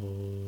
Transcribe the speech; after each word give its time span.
Oh. 0.00 0.41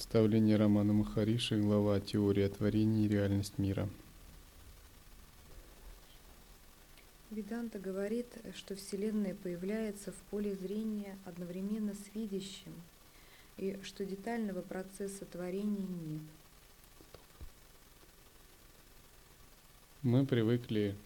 Ставление 0.00 0.56
Романа 0.56 0.94
Махариши, 0.94 1.60
глава 1.60 2.00
«Теория 2.00 2.48
творения 2.48 3.04
и 3.04 3.08
реальность 3.08 3.58
мира». 3.58 3.86
Веданта 7.30 7.78
говорит, 7.78 8.26
что 8.56 8.76
Вселенная 8.76 9.34
появляется 9.34 10.12
в 10.12 10.16
поле 10.30 10.54
зрения 10.54 11.18
одновременно 11.26 11.92
с 11.92 12.14
видящим, 12.14 12.72
и 13.58 13.78
что 13.82 14.06
детального 14.06 14.62
процесса 14.62 15.26
творения 15.26 15.86
нет. 16.06 16.22
Мы 20.00 20.24
привыкли 20.24 20.96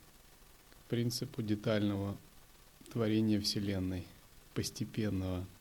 к 0.70 0.88
принципу 0.88 1.42
детального 1.42 2.16
творения 2.92 3.40
Вселенной, 3.40 4.06
постепенного– 4.54 5.44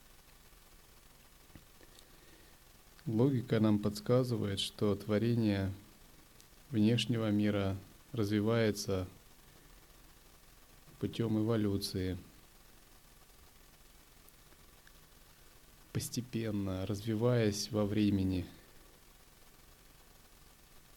Логика 3.05 3.59
нам 3.59 3.79
подсказывает, 3.79 4.61
что 4.61 4.95
творение 4.95 5.73
внешнего 6.71 7.29
мира 7.31 7.75
развивается 8.13 9.07
путем 10.99 11.37
эволюции, 11.37 12.17
постепенно 15.91 16.85
развиваясь 16.85 17.69
во 17.71 17.85
времени. 17.85 18.45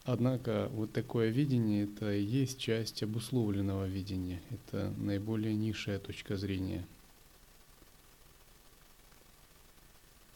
Однако 0.05 0.69
вот 0.71 0.93
такое 0.93 1.31
видение– 1.31 1.85
это 1.87 2.15
и 2.15 2.23
есть 2.23 2.61
часть 2.61 3.03
обусловленного 3.03 3.87
видения, 3.87 4.41
это 4.51 4.95
наиболее 4.97 5.57
низшая 5.57 5.99
точка 5.99 6.37
зрения– 6.37 6.87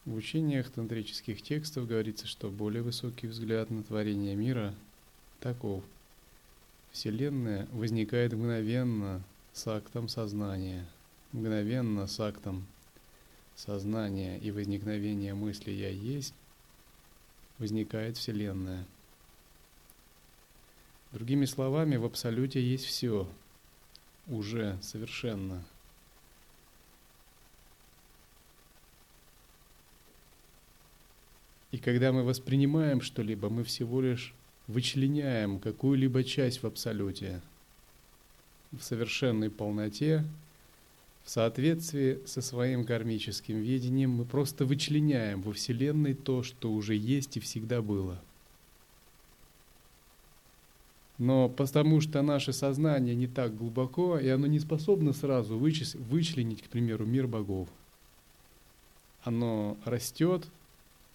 В 0.06 0.15
учениях 0.15 0.70
тантрических 0.70 1.43
текстов 1.43 1.87
говорится, 1.87 2.27
что 2.27 2.48
более 2.48 2.83
высокий 2.83 3.27
взгляд 3.27 3.70
на 3.70 3.83
творение 3.83 4.34
мира 4.34 4.75
таков. 5.41 5.84
Вселенная 6.91 7.69
возникает 7.70 8.33
мгновенно 8.33 9.23
с 9.53 9.69
актом 9.69 10.09
сознания, 10.09 10.89
мгновенно 11.33 12.07
с 12.07 12.19
актом 12.19 12.67
сознания 13.55 14.39
и 14.39 14.51
возникновения 14.51 15.34
мысли 15.34 15.70
«я 15.70 15.91
есть» 15.91 16.35
возникает 17.59 18.17
Вселенная. 18.17 18.87
Другими 21.12 21.45
словами, 21.45 21.97
в 21.97 22.07
Абсолюте 22.07 22.62
есть 22.62 22.87
все, 22.87 23.29
уже 24.27 24.79
совершенно– 24.81 25.62
когда 31.80 32.13
мы 32.13 32.23
воспринимаем 32.23 33.01
что-либо, 33.01 33.48
мы 33.48 33.64
всего 33.64 34.01
лишь 34.01 34.35
вычленяем 34.67 35.58
какую-либо 35.58 36.24
часть 36.24 36.63
в 36.63 36.67
абсолюте, 36.67 37.42
в 38.73 38.83
совершенной 38.83 39.51
полноте, 39.51 40.24
в 41.24 41.30
соответствии 41.30 42.20
со 42.27 42.41
своим 42.41 42.85
кармическим 42.85 43.61
видением, 43.61 44.11
мы 44.11 44.24
просто 44.24 44.64
вычленяем 44.64 45.42
во 45.42 45.52
Вселенной 45.52 46.14
то, 46.14 46.42
что 46.42 46.73
уже 46.73 46.95
есть 46.95 47.36
и 47.36 47.41
всегда 47.41 47.83
было. 47.83 48.20
Но 51.18 51.51
потому 51.51 52.01
что 52.01 52.23
наше 52.23 52.52
сознание 52.55 53.14
не 53.14 53.27
так 53.27 53.55
глубоко, 53.55 54.18
и 54.18 54.29
оно 54.29 54.47
не 54.47 54.58
способно 54.58 55.12
сразу 55.12 55.58
вычленить, 55.58 56.62
к 56.62 56.68
примеру, 56.68 57.05
мир 57.05 57.27
богов. 57.27 57.68
Оно 59.23 59.77
растет, 59.85 60.47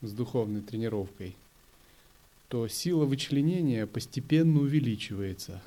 с 0.06 0.12
духовной 0.12 0.62
тренировкой, 0.62 1.36
то 2.48 2.68
сила 2.68 3.06
вычленения 3.06 3.86
постепенно 3.86 4.60
увеличивается. 4.60 5.62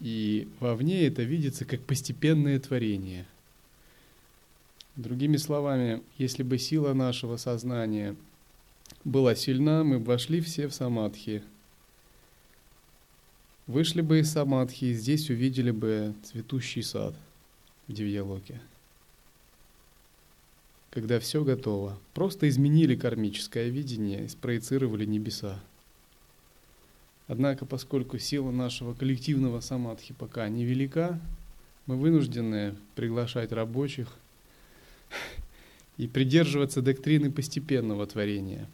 И 0.00 0.48
вовне 0.60 1.06
это 1.06 1.22
видится 1.22 1.64
как 1.64 1.80
постепенное 1.82 2.58
творение. 2.60 3.26
Другими 4.96 5.36
словами, 5.36 6.02
если 6.18 6.42
бы 6.42 6.58
сила 6.58 6.92
нашего 6.92 7.36
сознания 7.36 8.16
была 9.04 9.34
сильна, 9.34 9.84
мы 9.84 9.98
бы 9.98 10.06
вошли 10.06 10.40
все 10.40 10.68
в 10.68 10.74
самадхи. 10.74 11.42
Вышли 13.66 14.00
бы 14.00 14.20
из 14.20 14.32
самадхи, 14.32 14.86
и 14.86 14.94
здесь 14.94 15.30
увидели 15.30 15.70
бы 15.70 16.14
цветущий 16.24 16.82
сад 16.82 17.14
в 17.86 17.92
Дивьялоке 17.92 18.60
когда 20.90 21.20
все 21.20 21.44
готово. 21.44 21.98
Просто 22.14 22.48
изменили 22.48 22.94
кармическое 22.94 23.68
видение 23.68 24.24
и 24.24 24.28
спроецировали 24.28 25.04
небеса. 25.04 25.60
Однако, 27.26 27.66
поскольку 27.66 28.18
сила 28.18 28.50
нашего 28.50 28.94
коллективного 28.94 29.60
самадхи 29.60 30.14
пока 30.14 30.48
невелика, 30.48 31.20
мы 31.86 31.96
вынуждены 31.96 32.74
приглашать 32.94 33.52
рабочих 33.52 34.08
и 35.98 36.06
придерживаться 36.06 36.80
доктрины 36.80 37.30
постепенного 37.30 38.06
творения. 38.06 38.66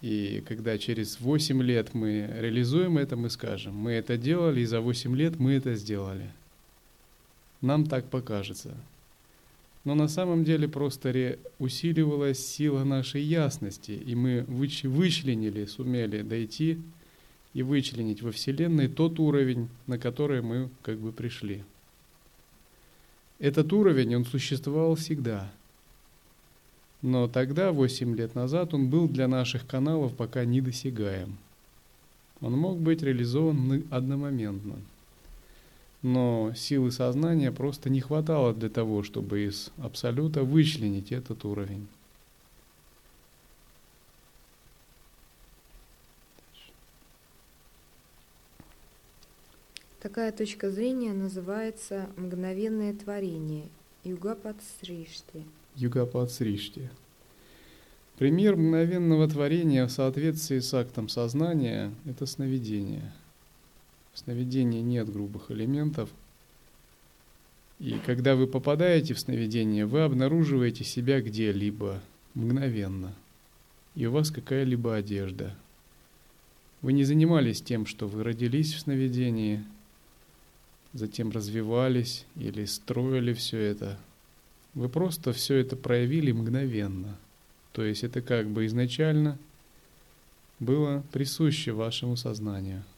И 0.00 0.42
когда 0.46 0.78
через 0.78 1.20
8 1.20 1.62
лет 1.62 1.94
мы 1.94 2.30
реализуем 2.34 2.98
это, 2.98 3.16
мы 3.16 3.30
скажем, 3.30 3.74
мы 3.74 3.92
это 3.92 4.16
делали, 4.16 4.60
и 4.60 4.66
за 4.66 4.80
8 4.80 5.14
лет 5.14 5.38
мы 5.38 5.52
это 5.52 5.74
сделали. 5.74 6.30
Нам 7.60 7.86
так 7.86 8.08
покажется– 8.08 8.74
но 9.84 9.94
на 9.94 10.08
самом 10.08 10.44
деле 10.44 10.66
просто 10.66 11.38
усиливалась 11.58 12.44
сила 12.44 12.84
нашей 12.84 13.22
ясности, 13.22 13.92
и 13.92 14.14
мы 14.14 14.44
вычленили, 14.48 15.66
сумели 15.66 16.22
дойти 16.22 16.78
и 17.52 17.62
вычленить 17.62 18.22
во 18.22 18.32
Вселенной 18.32 18.88
тот 18.88 19.20
уровень, 19.20 19.68
на 19.86 19.98
который 19.98 20.40
мы 20.40 20.70
как 20.82 20.98
бы 20.98 21.12
пришли. 21.12 21.64
Этот 23.38 23.72
уровень, 23.72 24.16
он 24.16 24.24
существовал 24.24 24.94
всегда. 24.94 25.52
Но 27.02 27.28
тогда, 27.28 27.70
8 27.70 28.16
лет 28.16 28.34
назад, 28.34 28.72
он 28.72 28.88
был 28.88 29.06
для 29.06 29.28
наших 29.28 29.66
каналов 29.66 30.16
пока 30.16 30.46
недосягаем. 30.46 31.36
Он 32.40 32.54
мог 32.54 32.78
быть 32.78 33.02
реализован 33.02 33.84
одномоментно– 33.90 34.76
но 36.04 36.52
силы 36.54 36.92
сознания 36.92 37.50
просто 37.50 37.88
не 37.88 38.00
хватало 38.00 38.52
для 38.52 38.68
того, 38.68 39.02
чтобы 39.02 39.46
из 39.46 39.72
абсолюта 39.78 40.44
вычленить 40.44 41.10
этот 41.12 41.46
уровень. 41.46 41.88
Такая 49.98 50.30
точка 50.30 50.70
зрения 50.70 51.14
называется 51.14 52.10
мгновенное 52.18 52.92
творение 52.92 53.64
Югапад 54.04 54.56
Сришти. 54.82 55.42
Югапад 55.74 56.30
Сришти. 56.30 56.90
Пример 58.18 58.56
мгновенного 58.56 59.26
творения 59.26 59.86
в 59.86 59.90
соответствии 59.90 60.58
с 60.58 60.74
актом 60.74 61.08
сознания– 61.08 61.94
это 62.04 62.26
сновидение– 62.26 63.10
в 64.14 64.18
сновидении 64.20 64.80
нет 64.80 65.12
грубых 65.12 65.50
элементов. 65.50 66.08
И 67.80 67.98
когда 68.06 68.36
вы 68.36 68.46
попадаете 68.46 69.12
в 69.12 69.18
сновидение, 69.18 69.84
вы 69.86 70.02
обнаруживаете 70.02 70.84
себя 70.84 71.20
где-либо 71.20 72.00
мгновенно. 72.34 73.12
И 73.96 74.06
у 74.06 74.12
вас 74.12 74.30
какая-либо 74.30 74.94
одежда. 74.94 75.54
Вы 76.80 76.92
не 76.92 77.02
занимались 77.02 77.60
тем, 77.60 77.86
что 77.86 78.06
вы 78.06 78.22
родились 78.22 78.72
в 78.74 78.80
сновидении, 78.80 79.64
затем 80.92 81.30
развивались 81.30 82.24
или 82.36 82.64
строили 82.66 83.32
все 83.32 83.58
это. 83.58 83.98
Вы 84.74 84.88
просто 84.88 85.32
все 85.32 85.56
это 85.56 85.76
проявили 85.76 86.30
мгновенно. 86.30 87.16
То 87.72 87.84
есть 87.84 88.04
это 88.04 88.22
как 88.22 88.48
бы 88.48 88.66
изначально 88.66 89.38
было 90.60 91.02
присуще 91.10 91.72
вашему 91.72 92.16
сознанию– 92.16 92.84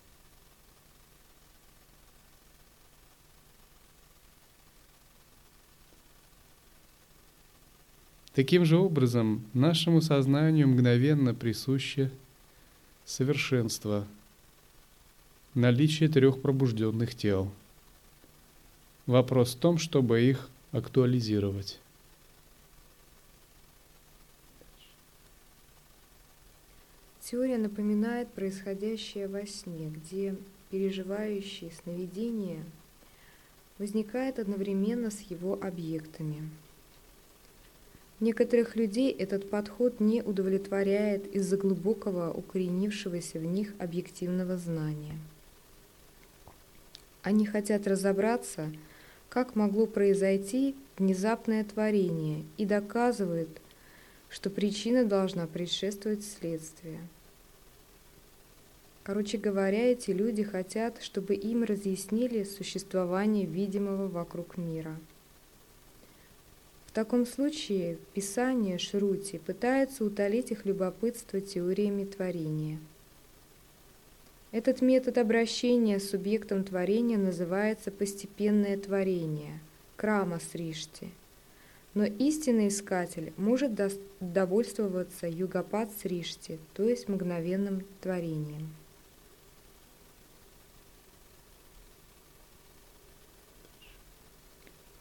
Таким 8.36 8.66
же 8.66 8.76
образом, 8.76 9.42
нашему 9.54 10.02
сознанию 10.02 10.68
мгновенно 10.68 11.32
присуще 11.32 12.10
совершенство, 13.06 14.06
наличие 15.54 16.10
трех 16.10 16.42
пробужденных 16.42 17.14
тел. 17.14 17.50
Вопрос 19.06 19.54
в 19.54 19.58
том, 19.58 19.78
чтобы 19.78 20.20
их 20.20 20.50
актуализировать. 20.72 21.80
Теория 27.22 27.56
напоминает 27.56 28.30
происходящее 28.32 29.28
во 29.28 29.46
сне, 29.46 29.88
где 29.88 30.36
переживающий 30.70 31.72
сновидение 31.72 32.62
возникает 33.78 34.38
одновременно 34.38 35.10
с 35.10 35.22
его 35.22 35.54
объектами. 35.54 36.50
Некоторых 38.18 38.76
людей 38.76 39.12
этот 39.12 39.50
подход 39.50 40.00
не 40.00 40.22
удовлетворяет 40.22 41.26
из-за 41.34 41.56
глубокого 41.56 42.32
укоренившегося 42.32 43.38
в 43.38 43.44
них 43.44 43.74
объективного 43.78 44.56
знания. 44.56 45.18
Они 47.22 47.44
хотят 47.44 47.86
разобраться, 47.86 48.72
как 49.28 49.54
могло 49.54 49.86
произойти 49.86 50.74
внезапное 50.96 51.64
творение, 51.64 52.44
и 52.56 52.64
доказывают, 52.64 53.60
что 54.30 54.48
причина 54.48 55.04
должна 55.04 55.46
предшествовать 55.46 56.24
следствию– 56.24 56.98
Короче 59.06 59.38
говоря, 59.38 59.92
эти 59.92 60.10
люди 60.10 60.42
хотят, 60.42 61.00
чтобы 61.00 61.34
им 61.34 61.62
разъяснили 61.62 62.42
существование 62.42 63.46
видимого 63.46 64.08
вокруг 64.08 64.56
мира. 64.56 64.96
Таком 66.96 67.26
случае 67.26 67.98
Писание 68.14 68.78
Шрути 68.78 69.36
пытается 69.36 70.02
утолить 70.02 70.50
их 70.50 70.64
любопытство 70.64 71.42
теориями 71.42 72.06
творения. 72.06 72.78
Этот 74.50 74.80
метод 74.80 75.18
обращения 75.18 76.00
с 76.00 76.08
субъектом 76.08 76.64
творения 76.64 77.18
называется 77.18 77.90
постепенное 77.90 78.78
творение– 78.78 79.60
крама 79.96 80.40
сришти. 80.40 81.10
Но 81.92 82.04
истинный 82.04 82.68
искатель 82.68 83.34
может 83.36 83.72
довольствоваться 84.20 85.28
югапат 85.28 85.90
сришти, 86.00 86.58
то 86.72 86.88
есть 86.88 87.10
мгновенным 87.10 87.84
творением. 88.00 88.70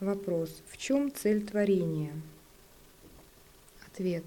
Вопрос. 0.05 0.61
В 0.67 0.77
чем 0.77 1.11
цель 1.11 1.43
творения? 1.43 2.11
Ответ. 3.87 4.23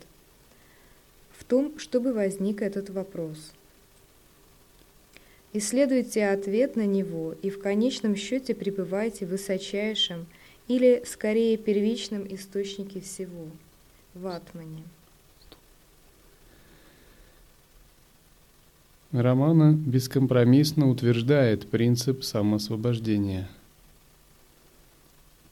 В 1.30 1.44
том, 1.44 1.78
чтобы 1.78 2.12
возник 2.12 2.62
этот 2.62 2.90
вопрос. 2.90 3.52
Исследуйте 5.52 6.26
ответ 6.26 6.74
на 6.74 6.84
него 6.84 7.32
и 7.42 7.50
в 7.50 7.60
конечном 7.60 8.16
счете 8.16 8.56
пребывайте 8.56 9.24
в 9.24 9.28
высочайшем 9.30 10.26
или, 10.66 11.04
скорее, 11.06 11.56
первичном 11.56 12.26
источнике 12.34 13.00
всего– 13.00 13.46
в 14.14 14.26
Атмане. 14.26 14.82
Романа 19.12 19.74
бескомпромиссно 19.74 20.90
утверждает 20.90 21.68
принцип 21.68 22.24
самоосвобождения– 22.24 23.48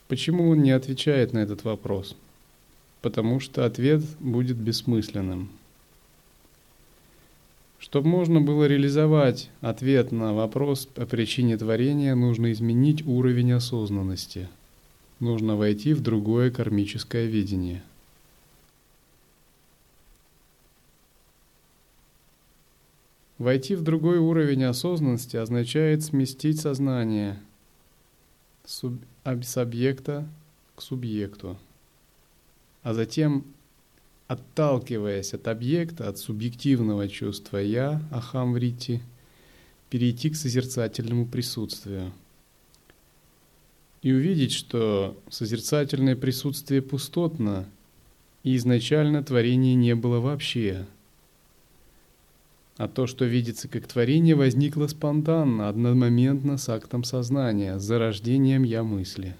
Почему 0.07 0.49
он 0.49 0.63
не 0.63 0.71
отвечает 0.71 1.33
на 1.33 1.39
этот 1.39 1.63
вопрос? 1.63 2.15
Потому 3.01 3.39
что 3.39 3.65
ответ 3.65 4.01
будет 4.19 4.57
бессмысленным. 4.57 5.49
Чтобы 7.79 8.07
можно 8.07 8.41
было 8.41 8.65
реализовать 8.65 9.49
ответ 9.61 10.11
на 10.11 10.33
вопрос 10.33 10.89
о 10.95 11.05
причине 11.05 11.57
творения, 11.57 12.15
нужно 12.15 12.51
изменить 12.51 13.05
уровень 13.05 13.51
осознанности. 13.51 14.47
Нужно 15.19 15.55
войти 15.55 15.93
в 15.93 16.01
другое 16.01 16.51
кармическое 16.51 17.25
видение. 17.25 17.83
Войти 23.37 23.75
в 23.75 23.83
другой 23.83 24.17
уровень 24.17 24.63
осознанности 24.63 25.37
означает 25.37 26.03
сместить 26.03 26.59
сознание 26.59 27.39
с 29.41 29.57
объекта 29.57 30.25
к 30.75 30.81
субъекту, 30.81 31.57
а 32.83 32.93
затем, 32.93 33.43
отталкиваясь 34.27 35.33
от 35.33 35.47
объекта, 35.47 36.07
от 36.07 36.17
субъективного 36.17 37.07
чувства 37.09 37.57
«я», 37.57 38.01
ахамврити, 38.11 39.01
перейти 39.89 40.29
к 40.29 40.35
созерцательному 40.35 41.25
присутствию 41.25 42.11
и 44.01 44.13
увидеть, 44.13 44.53
что 44.53 45.21
созерцательное 45.29 46.15
присутствие 46.15 46.81
пустотно, 46.81 47.65
и 48.43 48.55
изначально 48.55 49.23
творения 49.23 49.75
не 49.75 49.95
было 49.95 50.19
вообще– 50.19 50.85
а 52.77 52.87
то, 52.87 53.07
что 53.07 53.25
видится 53.25 53.67
как 53.67 53.87
творение, 53.87 54.35
возникло 54.35 54.87
спонтанно, 54.87 55.67
одномоментно 55.67 56.57
с 56.57 56.69
актом 56.69 57.03
сознания, 57.03 57.79
с 57.79 57.83
зарождением 57.83 58.63
«я» 58.63 58.83
мысли. 58.83 59.35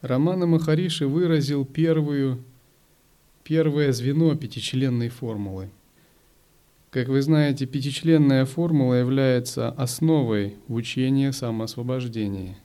Романа 0.00 0.46
Махариши 0.46 1.06
выразил 1.06 1.64
первую, 1.64 2.42
первое 3.44 3.92
звено 3.92 4.34
пятичленной 4.34 5.10
формулы. 5.10 5.68
Как 6.90 7.08
вы 7.08 7.22
знаете, 7.22 7.66
пятичленная 7.66 8.44
формула 8.46 8.94
является 8.94 9.70
основой 9.70 10.56
в 10.68 10.74
учении 10.74 11.30
самоосвобождения. 11.30 12.56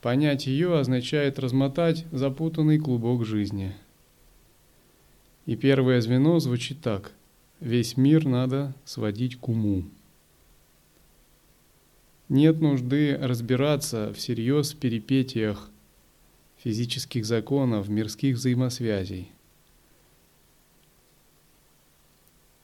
Понять 0.00 0.46
ее 0.46 0.78
означает 0.78 1.38
размотать 1.38 2.04
запутанный 2.12 2.78
клубок 2.78 3.26
жизни– 3.26 3.74
и 5.46 5.56
первое 5.56 6.00
звено 6.00 6.38
звучит 6.40 6.80
так. 6.80 7.12
Весь 7.60 7.96
мир 7.96 8.26
надо 8.26 8.74
сводить 8.84 9.36
к 9.36 9.48
уму. 9.48 9.84
Нет 12.28 12.60
нужды 12.60 13.16
разбираться 13.16 14.12
всерьез 14.14 14.72
в 14.72 14.78
перипетиях 14.78 15.70
физических 16.58 17.26
законов, 17.26 17.88
мирских 17.88 18.36
взаимосвязей. 18.36 19.30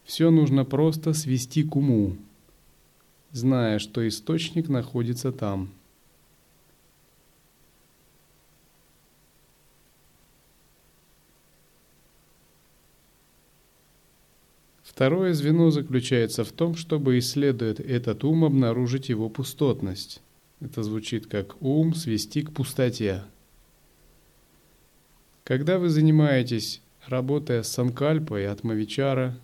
Все 0.04 0.30
нужно 0.30 0.64
просто 0.64 1.12
свести 1.12 1.62
к 1.62 1.76
уму, 1.76 2.16
зная, 3.30 3.78
что 3.78 4.06
источник 4.08 4.68
находится 4.68 5.30
там– 5.30 5.70
Второе 15.00 15.32
звено 15.32 15.70
заключается 15.70 16.44
в 16.44 16.52
том, 16.52 16.76
чтобы, 16.76 17.18
исследуя 17.18 17.72
этот 17.72 18.22
ум, 18.22 18.44
обнаружить 18.44 19.08
его 19.08 19.30
пустотность. 19.30 20.20
Это 20.60 20.82
звучит 20.82 21.26
как 21.26 21.56
ум 21.62 21.94
свести 21.94 22.42
к 22.42 22.52
пустоте. 22.52 23.22
Когда 25.42 25.78
вы 25.78 25.88
занимаетесь, 25.88 26.82
работая 27.06 27.62
с 27.62 27.68
санкальпой, 27.68 28.46
атмавичара 28.46 29.38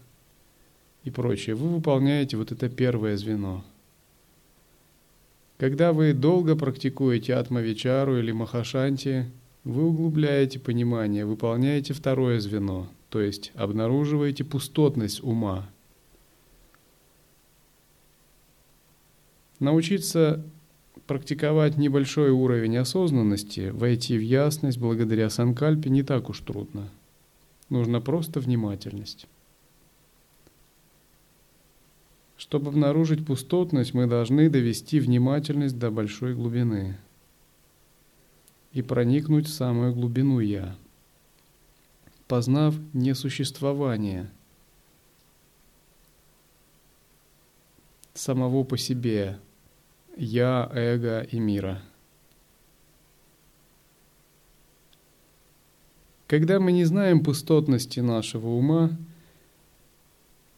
и 1.05 1.11
прочее, 1.11 1.57
вы 1.57 1.71
выполняете 1.71 2.37
вот 2.37 2.53
это 2.53 2.69
первое 2.69 3.17
звено. 3.17 3.65
Когда 5.57 5.95
вы 5.95 6.13
долго 6.13 6.55
практикуете 6.55 7.33
атмавичару 7.33 8.19
или 8.19 8.31
махашанти, 8.31 9.25
вы 9.65 9.87
углубляете 9.87 10.59
понимание, 10.59 11.25
выполняете 11.25 11.95
второе 11.95 12.41
звено– 12.41 12.91
то 13.17 13.23
есть 13.23 13.51
обнаруживаете 13.55 14.45
пустотность 14.45 15.25
ума. 15.25 15.71
Научиться 19.59 20.45
практиковать 21.07 21.79
небольшой 21.79 22.29
уровень 22.29 22.77
осознанности, 22.77 23.71
войти 23.71 24.19
в 24.19 24.21
ясность 24.21 24.77
благодаря 24.77 25.31
санкальпе 25.31 25.89
не 25.89 26.03
так 26.03 26.29
уж 26.29 26.41
трудно. 26.41 26.91
Нужна 27.71 28.03
просто 28.03 28.39
внимательность. 28.39 29.27
Чтобы 32.37 32.69
обнаружить 32.69 33.25
пустотность, 33.25 33.95
мы 33.95 34.07
должны 34.07 34.51
довести 34.51 35.01
внимательность 35.01 35.79
до 35.79 35.91
большой 35.91 36.35
глубины 36.35 36.99
и 38.73 38.83
проникнуть 38.83 39.47
в 39.47 39.55
самую 39.55 39.95
глубину 39.95 40.41
«Я» 40.41 40.77
познав 42.29 42.75
несуществование 42.93 44.31
самого 48.15 48.65
по 48.65 48.77
себе 48.77 49.39
«я», 50.17 50.71
эго 50.75 51.21
и 51.21 51.39
мира. 51.39 51.83
Когда 56.27 56.59
мы 56.59 56.73
не 56.73 56.85
знаем 56.85 57.23
пустотности 57.23 58.01
нашего 58.01 58.49
ума, 58.49 58.91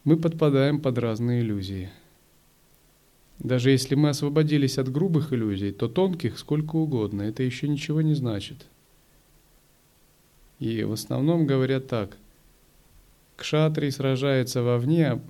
мы 0.03 0.17
подпадаем 0.17 0.81
под 0.81 0.97
разные 0.97 1.41
иллюзии. 1.41 1.91
Даже 3.37 3.69
если 3.69 3.93
мы 3.93 4.09
освободились 4.09 4.79
от 4.79 4.91
грубых 4.91 5.31
иллюзий, 5.31 5.71
то 5.71 5.87
тонких 5.87 6.39
сколько 6.39 6.77
угодно, 6.77 7.21
это 7.21 7.43
еще 7.43 7.67
ничего 7.67 8.01
не 8.01 8.15
значит. 8.15 8.65
И 10.59 10.83
в 10.83 10.91
основном 10.91 11.45
говорят 11.45 11.87
так. 11.87 12.17
Кшатрий 13.37 13.91
сражается 13.91 14.61
вовне, 14.61 15.11
а 15.11 15.21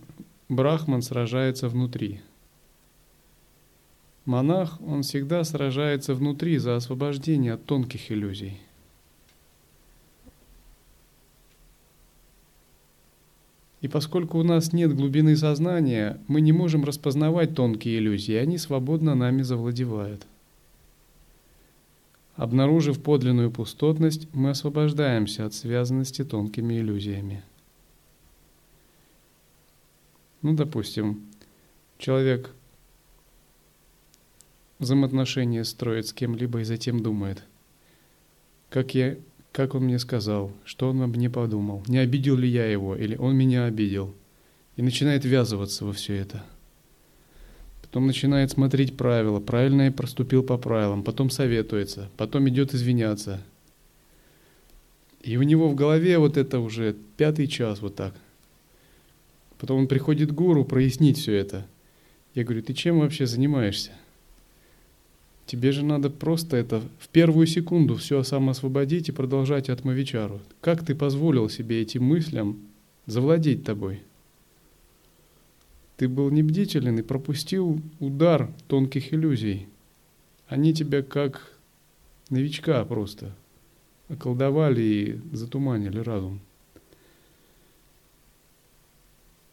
брахман 0.49 1.03
сражается 1.03 1.69
внутри. 1.69 2.21
Монах, 4.25 4.81
он 4.81 5.03
всегда 5.03 5.43
сражается 5.43 6.13
внутри 6.13 6.57
за 6.57 6.75
освобождение 6.75 7.53
от 7.53 7.65
тонких 7.65 8.11
иллюзий. 8.11 8.59
И 13.81 13.87
поскольку 13.87 14.39
у 14.39 14.43
нас 14.43 14.73
нет 14.73 14.93
глубины 14.95 15.37
сознания, 15.37 16.19
мы 16.27 16.41
не 16.41 16.51
можем 16.51 16.83
распознавать 16.83 17.55
тонкие 17.55 17.99
иллюзии, 17.99 18.33
они 18.33 18.57
свободно 18.57 19.15
нами 19.15 19.41
завладевают. 19.41 20.25
Обнаружив 22.39 23.03
подлинную 23.03 23.51
пустотность, 23.51 24.33
мы 24.33 24.51
освобождаемся 24.51 25.45
от 25.45 25.53
связанности 25.53 26.23
тонкими 26.23 26.79
иллюзиями. 26.79 27.43
Ну, 30.41 30.55
допустим, 30.55 31.21
человек 31.97 32.55
взаимоотношения 34.79 35.65
строит 35.65 36.07
с 36.07 36.13
кем-либо 36.13 36.61
и 36.61 36.63
затем 36.63 37.03
думает, 37.03 37.43
как 38.69 38.95
я 38.95 39.17
как 39.51 39.75
он 39.75 39.83
мне 39.83 39.99
сказал, 39.99 40.53
что 40.63 40.91
он 40.91 40.99
мне 40.99 41.29
подумал, 41.29 41.83
не 41.87 41.97
обидел 41.97 42.37
ли 42.37 42.47
я 42.47 42.71
его, 42.71 42.95
или 42.95 43.17
он 43.17 43.35
меня 43.35 43.65
обидел. 43.65 44.15
И 44.77 44.81
начинает 44.81 45.25
ввязываться 45.25 45.83
во 45.83 45.91
все 45.91 46.15
это. 46.15 46.45
Потом 47.89 48.05
начинает 48.05 48.51
смотреть 48.51 48.95
правила, 48.95 49.39
правильно 49.39 49.83
я 49.83 49.91
проступил 49.91 50.43
по 50.43 50.59
правилам, 50.59 51.03
потом 51.03 51.31
советуется, 51.31 52.09
потом 52.17 52.47
идет 52.47 52.75
извиняться. 52.75 53.41
И 55.23 55.37
у 55.37 55.41
него 55.41 55.67
в 55.67 55.75
голове 55.75 56.19
вот 56.19 56.37
это 56.37 56.59
уже 56.59 56.95
пятый 57.17 57.47
час 57.47 57.81
вот 57.81 57.95
так. 57.95 58.13
Потом 59.57 59.79
он 59.79 59.87
приходит 59.87 60.29
к 60.29 60.35
гуру 60.35 60.65
прояснить 60.65 61.17
все 61.17 61.33
это. 61.33 61.65
Я 62.35 62.43
говорю, 62.43 62.61
ты 62.61 62.73
чем 62.73 62.99
вообще 62.99 63.25
занимаешься? 63.25 63.91
Тебе 65.47 65.71
же 65.71 65.83
надо 65.83 66.11
просто 66.11 66.57
это 66.57 66.83
в 66.99 67.07
первую 67.07 67.47
секунду 67.47 67.95
все 67.95 68.21
самоосвободить 68.21 69.09
и 69.09 69.11
продолжать 69.11 69.67
атмавичару. 69.67 70.41
Как 70.61 70.85
ты 70.85 70.93
позволил 70.93 71.49
себе 71.49 71.81
этим 71.81 72.03
мыслям 72.03 72.59
завладеть 73.07 73.63
тобой? 73.63 74.03
Ты 75.99 76.07
был 76.07 76.29
небдителен 76.29 76.97
и 76.97 77.01
пропустил 77.01 77.81
удар 77.99 78.53
тонких 78.69 79.13
иллюзий. 79.13 79.67
Они 80.47 80.73
тебя 80.73 81.03
как 81.03 81.59
новичка 82.29 82.85
просто 82.85 83.35
околдовали 84.07 84.81
и 84.81 85.35
затуманили 85.35 85.99
разум. 85.99 86.39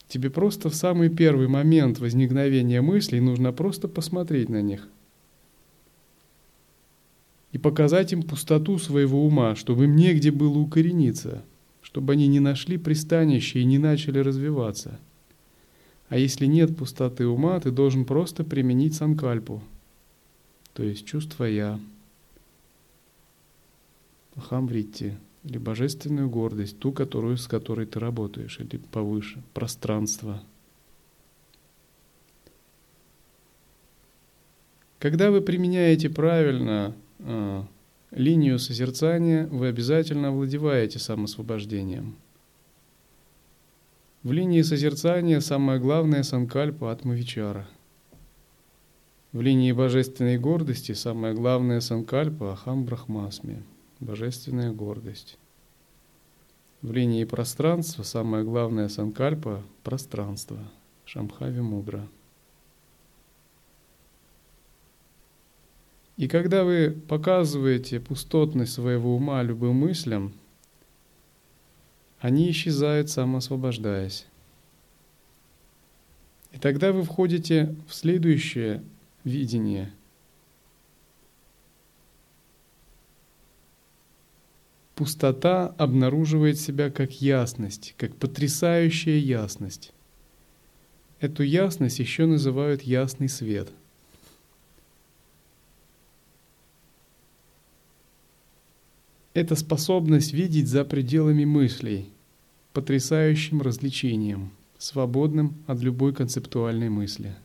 Тебе 0.06 0.30
просто 0.30 0.70
в 0.70 0.76
самый 0.76 1.08
первый 1.08 1.48
момент 1.48 1.98
возникновения 1.98 2.80
мыслей 2.80 3.18
нужно 3.18 3.52
просто 3.52 3.88
посмотреть 3.88 4.48
на 4.48 4.62
них 4.62 4.88
и 7.50 7.58
показать 7.58 8.12
им 8.12 8.22
пустоту 8.22 8.78
своего 8.78 9.26
ума, 9.26 9.56
чтобы 9.56 9.86
им 9.86 9.96
негде 9.96 10.30
было 10.30 10.58
укорениться, 10.58 11.42
чтобы 11.82 12.12
они 12.12 12.28
не 12.28 12.38
нашли 12.38 12.78
пристанище 12.78 13.58
и 13.58 13.64
не 13.64 13.78
начали 13.78 14.20
развиваться. 14.20 15.00
А 16.08 16.18
если 16.18 16.46
нет 16.46 16.76
пустоты 16.76 17.26
ума, 17.26 17.58
ты 17.58 17.70
должен 17.70 18.04
просто 18.04 18.44
применить 18.44 18.94
санкальпу, 18.94 19.62
то 20.72 20.82
есть 20.82 21.04
чувство 21.04 21.44
«я», 21.44 21.80
хамвритти, 24.36 25.14
или 25.44 25.58
божественную 25.58 26.28
гордость, 26.28 26.78
ту, 26.78 26.92
которую, 26.92 27.36
с 27.36 27.46
которой 27.46 27.86
ты 27.86 27.98
работаешь, 27.98 28.58
или 28.60 28.76
повыше, 28.76 29.42
пространство. 29.54 30.42
Когда 34.98 35.30
вы 35.30 35.40
применяете 35.40 36.10
правильно 36.10 36.94
э, 37.18 37.62
линию 38.10 38.58
созерцания, 38.58 39.46
вы 39.46 39.68
обязательно 39.68 40.28
овладеваете 40.28 40.98
самосвобождением. 40.98 42.16
В 44.26 44.32
линии 44.32 44.62
созерцания 44.62 45.38
самое 45.38 45.78
главное– 45.78 46.22
санкальпа 46.24 46.90
атмавичара. 46.90 47.68
В 49.30 49.40
линии 49.40 49.70
божественной 49.70 50.36
гордости 50.36 50.90
самое 50.94 51.32
главное– 51.32 51.78
санкальпа 51.80 52.54
ахам 52.54 52.84
брахмасми– 52.84 53.62
божественная 54.00 54.72
гордость. 54.72 55.38
В 56.82 56.90
линии 56.90 57.22
пространства 57.22 58.02
самое 58.02 58.42
главное– 58.42 58.88
санкальпа– 58.98 59.62
пространство– 59.84 60.58
шамхави 61.04 61.60
мудра– 61.60 62.08
И 66.16 66.26
когда 66.26 66.64
вы 66.64 67.00
показываете 67.08 68.00
пустотность 68.00 68.72
своего 68.72 69.14
ума 69.14 69.40
любым 69.44 69.76
мыслям, 69.76 70.32
они 72.20 72.50
исчезают, 72.50 73.10
самоосвобождаясь. 73.10 74.26
И 76.52 76.58
тогда 76.58 76.92
вы 76.92 77.02
входите 77.02 77.74
в 77.88 77.94
следующее 77.94 78.82
видение. 79.24 79.92
Пустота 84.94 85.74
обнаруживает 85.76 86.58
себя 86.58 86.90
как 86.90 87.20
ясность, 87.20 87.94
как 87.98 88.16
потрясающая 88.16 89.18
ясность. 89.18 89.92
Эту 91.20 91.42
ясность 91.42 91.98
еще 91.98 92.24
называют 92.26 92.82
ясный 92.82 93.28
свет– 93.28 93.70
это 99.36 99.54
способность 99.54 100.32
видеть 100.32 100.66
за 100.66 100.82
пределами 100.82 101.44
мыслей, 101.44 102.08
потрясающим 102.72 103.60
развлечением, 103.60 104.50
свободным 104.78 105.62
от 105.66 105.78
любой 105.80 106.14
концептуальной 106.14 106.88
мысли. 106.88 107.36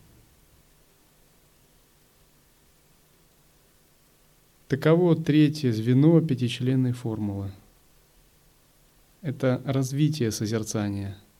Таково 4.68 5.16
третье 5.16 5.70
звено 5.70 6.18
пятичленной 6.22 6.92
формулы. 6.92 7.52
Это 9.20 9.60
развитие 9.66 10.30
созерцания– 10.30 11.18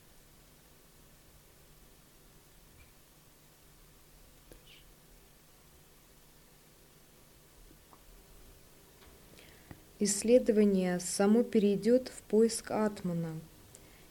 Исследование 10.03 10.99
само 10.99 11.43
перейдет 11.43 12.09
в 12.09 12.23
поиск 12.23 12.71
атмана 12.71 13.39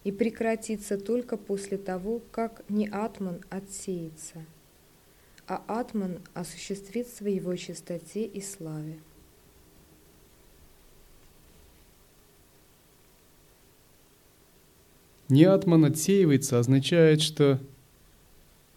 и 0.05 0.11
прекратится 0.11 0.97
только 0.97 1.37
после 1.37 1.77
того, 1.77 2.23
как 2.31 2.65
не 2.71 2.89
атман 2.89 3.43
отсеется, 3.51 4.47
а 5.47 5.63
атман 5.69 6.21
осуществится 6.33 7.23
в 7.23 7.27
его 7.27 7.55
чистоте 7.57 8.25
и 8.25 8.41
славе. 8.41 9.01
Не 15.29 15.45
атман 15.45 15.85
отсеивается 15.85 16.59
означает, 16.59 17.21
что 17.21 17.61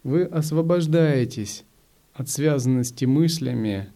вы 0.02 0.24
освобождаетесь 0.24 1.64
от 2.12 2.28
связанности 2.28 3.06
мыслями 3.06 3.90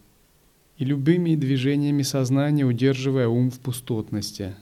и 0.81 0.83
любыми 0.83 1.35
движениями 1.35 2.01
сознания 2.01 2.65
удерживая 2.65 3.27
ум 3.27 3.51
в 3.51 3.59
пустотности. 3.59 4.55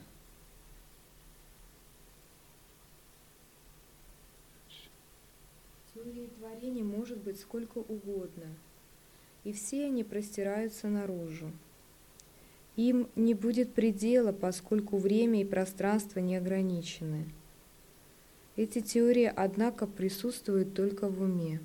Теории 5.94 6.28
творения 6.38 6.84
может 6.84 7.16
быть 7.22 7.40
сколько 7.40 7.78
угодно, 7.78 8.44
и 9.44 9.54
все 9.54 9.86
они 9.86 10.04
простираются 10.04 10.88
наружу. 10.88 11.50
Им 12.76 13.08
не 13.16 13.32
будет 13.32 13.72
предела, 13.72 14.32
поскольку 14.32 14.98
время 14.98 15.40
и 15.40 15.46
пространство 15.46 16.20
не 16.20 16.36
ограничены. 16.36 17.24
Эти 18.56 18.82
теории, 18.82 19.32
однако, 19.34 19.86
присутствуют 19.86 20.74
только 20.74 21.08
в 21.08 21.22
уме. 21.22 21.60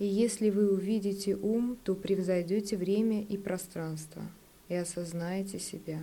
И 0.00 0.06
если 0.06 0.48
вы 0.48 0.72
увидите 0.72 1.36
ум, 1.36 1.76
то 1.84 1.94
превзойдете 1.94 2.78
время 2.78 3.22
и 3.22 3.36
пространство 3.36 4.22
и 4.68 4.74
осознаете 4.74 5.58
себя. 5.58 6.02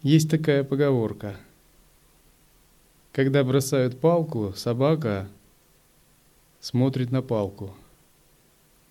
Есть 0.00 0.30
такая 0.30 0.62
поговорка. 0.62 1.36
Когда 3.10 3.42
бросают 3.42 3.98
палку, 3.98 4.52
собака 4.54 5.28
смотрит 6.60 7.10
на 7.10 7.20
палку, 7.20 7.74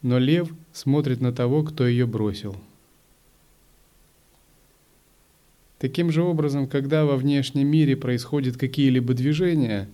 но 0.02 0.20
лев 0.20 0.54
смотрит 0.74 1.22
на 1.22 1.32
того, 1.32 1.64
кто 1.64 1.88
ее 1.88 2.06
бросил. 2.06 2.58
Таким 5.80 6.12
же 6.12 6.24
образом, 6.24 6.68
когда 6.68 7.06
во 7.06 7.16
внешнем 7.16 7.70
мире 7.70 7.96
происходят 7.96 8.58
какие-либо 8.58 9.14
движения, 9.14 9.90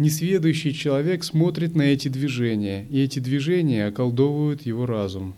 несведущий 0.00 0.72
человек 0.72 1.22
смотрит 1.22 1.76
на 1.76 1.82
эти 1.82 2.08
движения, 2.08 2.86
и 2.90 3.00
эти 3.00 3.20
движения 3.20 3.86
околдовывают 3.86 4.62
его 4.62 4.84
разум. 4.84 5.36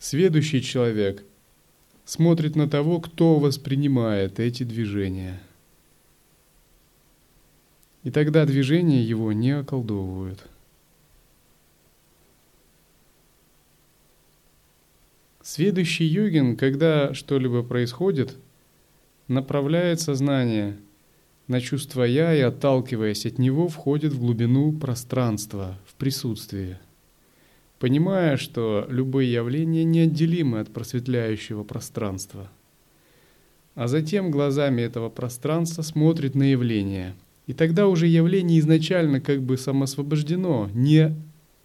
Сведущий 0.00 0.60
человек 0.60 1.22
смотрит 2.04 2.56
на 2.56 2.68
того, 2.68 3.00
кто 3.00 3.38
воспринимает 3.38 4.40
эти 4.40 4.64
движения– 4.64 5.40
и 8.08 8.10
тогда 8.10 8.46
движения 8.46 9.02
его 9.02 9.32
не 9.32 9.50
околдовывают. 9.50 10.42
Следующий 15.42 16.04
йогин, 16.04 16.56
когда 16.56 17.12
что-либо 17.12 17.62
происходит, 17.62 18.36
направляет 19.26 20.00
сознание 20.00 20.78
на 21.48 21.60
чувство 21.60 22.04
«я» 22.04 22.34
и, 22.34 22.40
отталкиваясь 22.40 23.26
от 23.26 23.38
него, 23.38 23.68
входит 23.68 24.12
в 24.12 24.20
глубину 24.20 24.72
пространства, 24.72 25.78
в 25.86 25.94
присутствие, 25.94 26.78
понимая, 27.78 28.36
что 28.36 28.86
любые 28.88 29.32
явления 29.32 29.84
неотделимы 29.84 30.60
от 30.60 30.72
просветляющего 30.72 31.64
пространства. 31.64 32.48
А 33.74 33.88
затем 33.88 34.30
глазами 34.30 34.82
этого 34.82 35.08
пространства 35.08 35.82
смотрит 35.82 36.34
на 36.34 36.52
явление– 36.52 37.14
и 37.48 37.54
тогда 37.54 37.88
уже 37.88 38.06
явление 38.06 38.60
изначально 38.60 39.22
как 39.22 39.42
бы 39.42 39.56
самосвобождено, 39.56 40.70
не, 40.74 41.16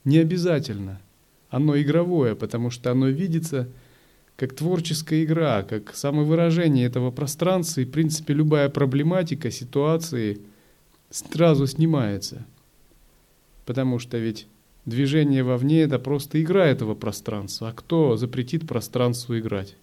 не 0.06 0.18
обязательно. 0.18 1.02
Оно 1.50 1.78
игровое, 1.80 2.38
потому 2.38 2.70
что 2.70 2.90
оно 2.90 3.10
видится 3.10 3.68
как 4.44 4.58
творческая 4.58 5.24
игра, 5.24 5.64
как 5.64 5.96
самовыражение 5.96 6.86
этого 6.86 7.12
пространства, 7.12 7.80
и, 7.80 7.86
в 7.86 7.92
принципе, 7.92 8.34
любая 8.34 8.68
проблематика 8.68 9.50
ситуации 9.52 10.42
сразу 11.10 11.66
снимается. 11.66 12.46
Потому 13.66 14.00
что 14.00 14.18
ведь 14.18 14.48
движение 14.84 15.44
вовне– 15.46 15.80
это 15.84 15.98
просто 15.98 16.44
игра 16.44 16.66
этого 16.66 16.94
пространства. 16.94 17.70
А 17.70 17.72
кто 17.72 18.18
запретит 18.18 18.68
пространству 18.68 19.40
играть? 19.40 19.78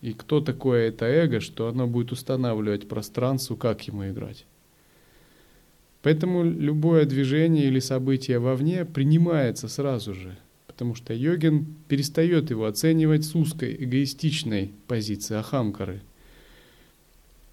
И 0.00 0.12
кто 0.12 0.40
такое 0.40 0.86
это 0.86 1.06
эго, 1.06 1.40
что 1.40 1.66
оно 1.66 1.88
будет 1.88 2.12
устанавливать 2.12 2.86
пространству, 2.86 3.56
как 3.56 3.82
ему 3.88 4.08
играть? 4.08 4.46
Поэтому 6.02 6.44
любое 6.44 7.04
движение 7.04 7.64
или 7.64 7.80
событие 7.80 8.38
вовне 8.38 8.84
принимается 8.84 9.66
сразу 9.66 10.14
же, 10.14 10.38
потому 10.76 10.94
что 10.94 11.14
йогин 11.14 11.74
перестает 11.88 12.50
его 12.50 12.66
оценивать 12.66 13.24
с 13.24 13.34
узкой, 13.34 13.74
эгоистичной 13.78 14.74
позиции 14.86 15.34
ахамкары. 15.34 16.02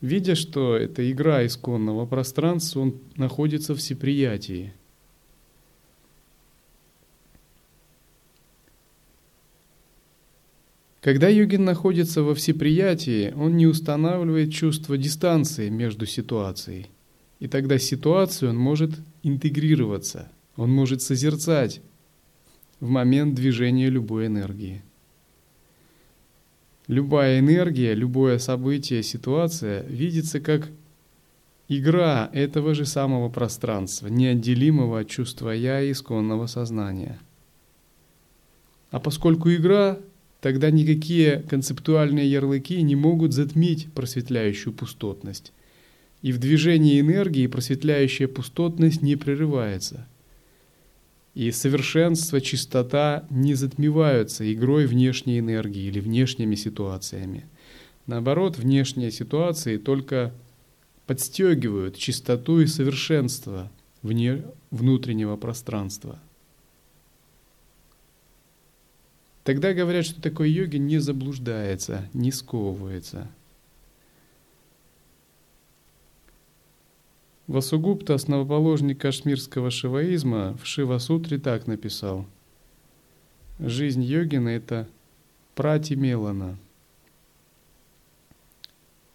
Видя, 0.01 0.35
что 0.35 0.75
это 0.75 1.09
игра 1.09 1.45
исконного 1.45 2.05
пространства, 2.05 2.81
он 2.81 2.97
находится 3.15 3.75
в 3.75 3.77
всеприятии. 3.77 4.73
Когда 10.99 11.29
йогин 11.29 11.63
находится 11.63 12.23
во 12.23 12.35
всеприятии, 12.35 13.33
он 13.37 13.55
не 13.55 13.67
устанавливает 13.67 14.51
чувство 14.51 14.97
дистанции 14.97 15.69
между 15.69 16.05
ситуацией– 16.05 16.87
и 17.43 17.47
тогда 17.49 17.77
ситуацию 17.77 18.51
он 18.51 18.57
может 18.57 18.91
интегрироваться, 19.21 20.31
он 20.55 20.71
может 20.71 21.01
созерцать 21.01 21.81
в 22.83 22.89
момент 22.89 23.33
движения 23.33 23.89
любой 23.89 24.27
энергии. 24.27 24.81
Любая 26.87 27.39
энергия, 27.39 27.93
любое 27.93 28.39
событие, 28.39 29.03
ситуация 29.03 29.83
видится 29.83 30.41
как 30.41 30.69
игра 31.69 32.29
этого 32.33 32.75
же 32.75 32.85
самого 32.85 33.29
пространства, 33.29 34.07
неотделимого 34.07 34.99
от 34.99 35.07
чувства 35.07 35.51
«я» 35.51 35.81
и 35.81 35.93
исконного 35.93 36.47
сознания. 36.47 37.21
А 38.91 38.99
поскольку 38.99 39.49
игра, 39.49 39.97
тогда 40.41 40.69
никакие 40.69 41.37
концептуальные 41.49 42.29
ярлыки 42.29 42.81
не 42.81 42.97
могут 42.97 43.31
затмить 43.31 43.93
просветляющую 43.93 44.73
пустотность– 44.73 45.53
и 46.23 46.31
в 46.31 46.39
движении 46.39 47.01
энергии 47.01 47.47
просветляющая 47.47 48.29
пустотность 48.29 49.01
не 49.01 49.17
прерывается. 49.17 50.07
И 51.33 51.51
совершенство, 51.51 52.39
чистота 52.41 53.25
не 53.29 53.55
затмеваются 53.55 54.51
игрой 54.53 54.85
внешней 54.85 55.39
энергии 55.39 55.83
или 55.83 55.99
внешними 55.99 56.55
ситуациями. 56.55 57.45
Наоборот, 58.05 58.57
внешние 58.57 59.11
ситуации 59.11 59.77
только 59.77 60.31
подстегивают 61.07 61.97
чистоту 61.97 62.59
и 62.59 62.67
совершенство 62.67 63.71
вне 64.01 64.43
внутреннего 64.69 65.35
пространства. 65.35 66.19
Тогда 69.43 69.73
говорят, 69.73 70.05
что 70.05 70.21
такой 70.21 70.51
йоги 70.51 70.77
не 70.77 70.99
заблуждается, 70.99 72.09
не 72.13 72.31
сковывается– 72.31 73.29
Васугупта, 77.47 78.13
основоположник 78.13 79.01
кашмирского 79.01 79.69
шиваизма, 79.69 80.57
в 80.61 80.65
Шива-сутре 80.65 81.37
так 81.39 81.67
написал. 81.67 82.25
Жизнь 83.59 84.01
йогина– 84.01 84.47
это 84.49 84.87
пратимелана. 85.53 86.57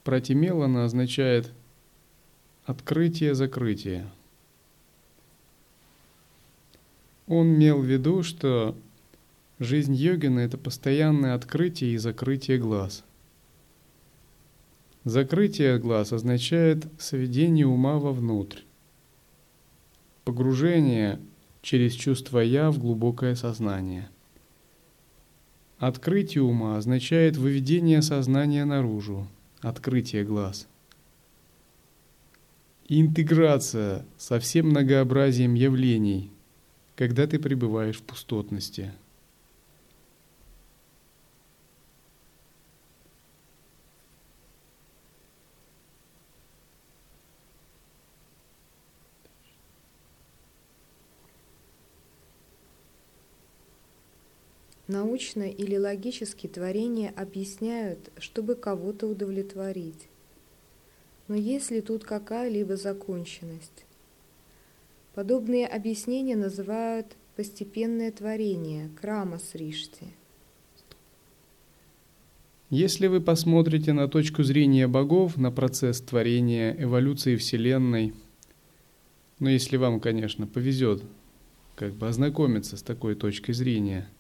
Пратимелана 0.05 0.85
означает 0.85 1.53
открытие-закрытие. 2.67 4.07
Он 7.27 7.55
имел 7.55 7.81
в 7.81 7.87
виду, 7.87 8.23
что 8.23 8.77
жизнь 9.59 9.95
йогина– 9.95 10.41
это 10.41 10.59
постоянное 10.59 11.35
открытие 11.35 11.93
и 11.93 11.97
закрытие 11.97 12.59
глаз– 12.59 13.05
Закрытие 15.09 15.79
глаз 15.79 16.13
означает 16.13 16.87
сведение 16.99 17.67
ума 17.67 17.97
вовнутрь, 17.97 18.61
погружение 20.25 21.19
через 21.63 21.95
чувство 21.95 22.41
«я» 22.41 22.71
в 22.71 22.79
глубокое 22.79 23.35
сознание. 23.35 24.11
Открытие 25.79 26.43
ума 26.43 26.77
означает 26.77 27.39
выведение 27.39 28.03
сознания 28.03 28.67
наружу, 28.67 29.27
открытие 29.63 30.25
глаз. 30.25 30.69
интеграция 32.87 34.05
со 34.19 34.39
всем 34.39 34.69
многообразием 34.69 35.55
явлений, 35.55 36.31
когда 36.97 37.27
ты 37.27 37.39
пребываешь 37.39 37.97
в 37.97 38.03
пустотности– 38.03 38.93
Научно 54.89 55.43
или 55.43 55.77
логически 55.77 56.47
творения 56.47 57.13
объясняют, 57.15 58.11
чтобы 58.17 58.55
кого-то 58.55 59.07
удовлетворить. 59.07 60.09
Но 61.29 61.35
есть 61.35 61.71
ли 61.71 61.83
тут 61.83 62.05
какая-либо 62.05 62.77
законченность? 62.77 63.85
Подобные 65.15 65.67
объяснения 65.67 66.37
называют 66.37 67.07
постепенное 67.37 68.11
творение, 68.11 68.89
крама 68.99 69.39
сришти. 69.39 70.07
Если 72.71 73.09
вы 73.09 73.21
посмотрите 73.21 73.93
на 73.93 74.09
точку 74.09 74.43
зрения 74.43 74.89
богов, 74.89 75.37
на 75.37 75.51
процесс 75.51 76.01
творения, 76.01 76.75
эволюции 76.83 77.37
Вселенной, 77.37 78.15
ну 79.39 79.51
если 79.51 79.77
вам, 79.77 80.01
конечно, 80.01 80.47
повезет 80.47 81.03
как 81.77 81.93
бы 81.93 82.09
ознакомиться 82.09 82.79
с 82.79 82.83
такой 82.83 83.17
точкой 83.17 83.53
зрения– 83.53 84.09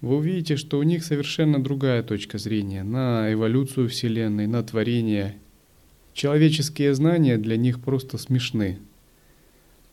вы 0.00 0.16
увидите, 0.16 0.56
что 0.56 0.78
у 0.78 0.82
них 0.82 1.04
совершенно 1.04 1.62
другая 1.62 2.02
точка 2.02 2.38
зрения 2.38 2.82
на 2.82 3.32
эволюцию 3.32 3.88
Вселенной, 3.88 4.46
на 4.46 4.62
творение. 4.62 5.36
Человеческие 6.12 6.94
знания 6.94 7.38
для 7.38 7.56
них 7.56 7.80
просто 7.80 8.18
смешны. 8.18 8.78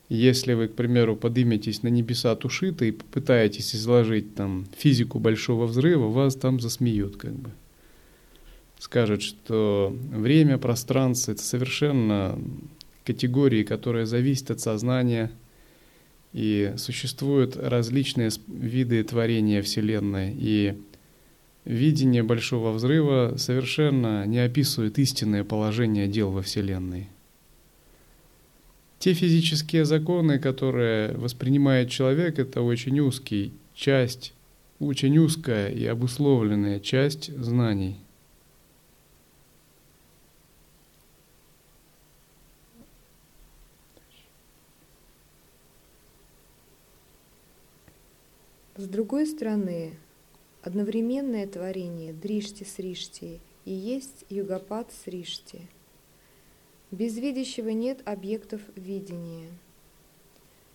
Если 0.10 0.54
вы, 0.54 0.68
к 0.68 0.76
примеру, 0.76 1.16
подыметесь 1.16 1.82
на 1.82 1.88
небеса 1.88 2.36
Тушита 2.36 2.86
и 2.86 2.92
попытаетесь 2.92 3.76
изложить 3.76 4.36
там 4.36 4.68
физику 4.78 5.20
Большого 5.20 5.66
Взрыва, 5.66 6.08
вас 6.08 6.36
там 6.36 6.60
засмеют 6.60 7.18
как 7.18 7.34
бы. 7.34 7.52
скажет, 8.80 9.22
что 9.22 9.96
время, 10.12 10.58
пространство— 10.58 11.32
это 11.34 11.42
совершенно 11.42 12.38
категории, 13.06 13.63
которые 13.63 14.06
зависят 14.06 14.52
от 14.52 14.60
сознания, 14.60 15.32
и 16.34 16.74
существуют 16.78 17.56
различные 17.56 18.32
виды 18.48 19.04
творения 19.04 19.62
Вселенной, 19.62 20.36
и 20.36 20.76
видение 21.63 22.24
Большого 22.24 22.72
Взрыва 22.72 23.36
совершенно 23.38 24.26
не 24.26 24.39
описывает 24.39 25.00
истинное 25.00 25.43
положение 25.43 26.08
дел 26.08 26.32
во 26.32 26.41
Вселенной. 26.41 27.08
Те 29.00 29.13
физические 29.13 29.86
законы, 29.86 30.39
которые 30.39 31.12
воспринимает 31.17 31.89
человек, 31.89 32.39
это 32.39 32.62
очень 32.62 33.00
узкий 33.00 33.54
часть, 33.76 34.34
очень 34.80 35.17
узкая 35.17 35.69
и 35.69 35.86
обусловленная 35.86 36.80
часть 36.80 37.36
знаний. 37.38 37.98
С 48.84 48.88
другой 48.88 49.26
стороны, 49.28 49.93
одновременное 50.62 51.48
творение 51.48 52.12
Дришти 52.12 52.65
Сришти 52.65 53.39
и 53.63 53.72
есть 53.72 54.26
Югапат 54.28 54.91
Сришти. 54.91 55.69
Без 56.91 57.15
видящего 57.17 57.69
нет 57.69 58.02
объектов 58.04 58.60
видения. 58.76 59.48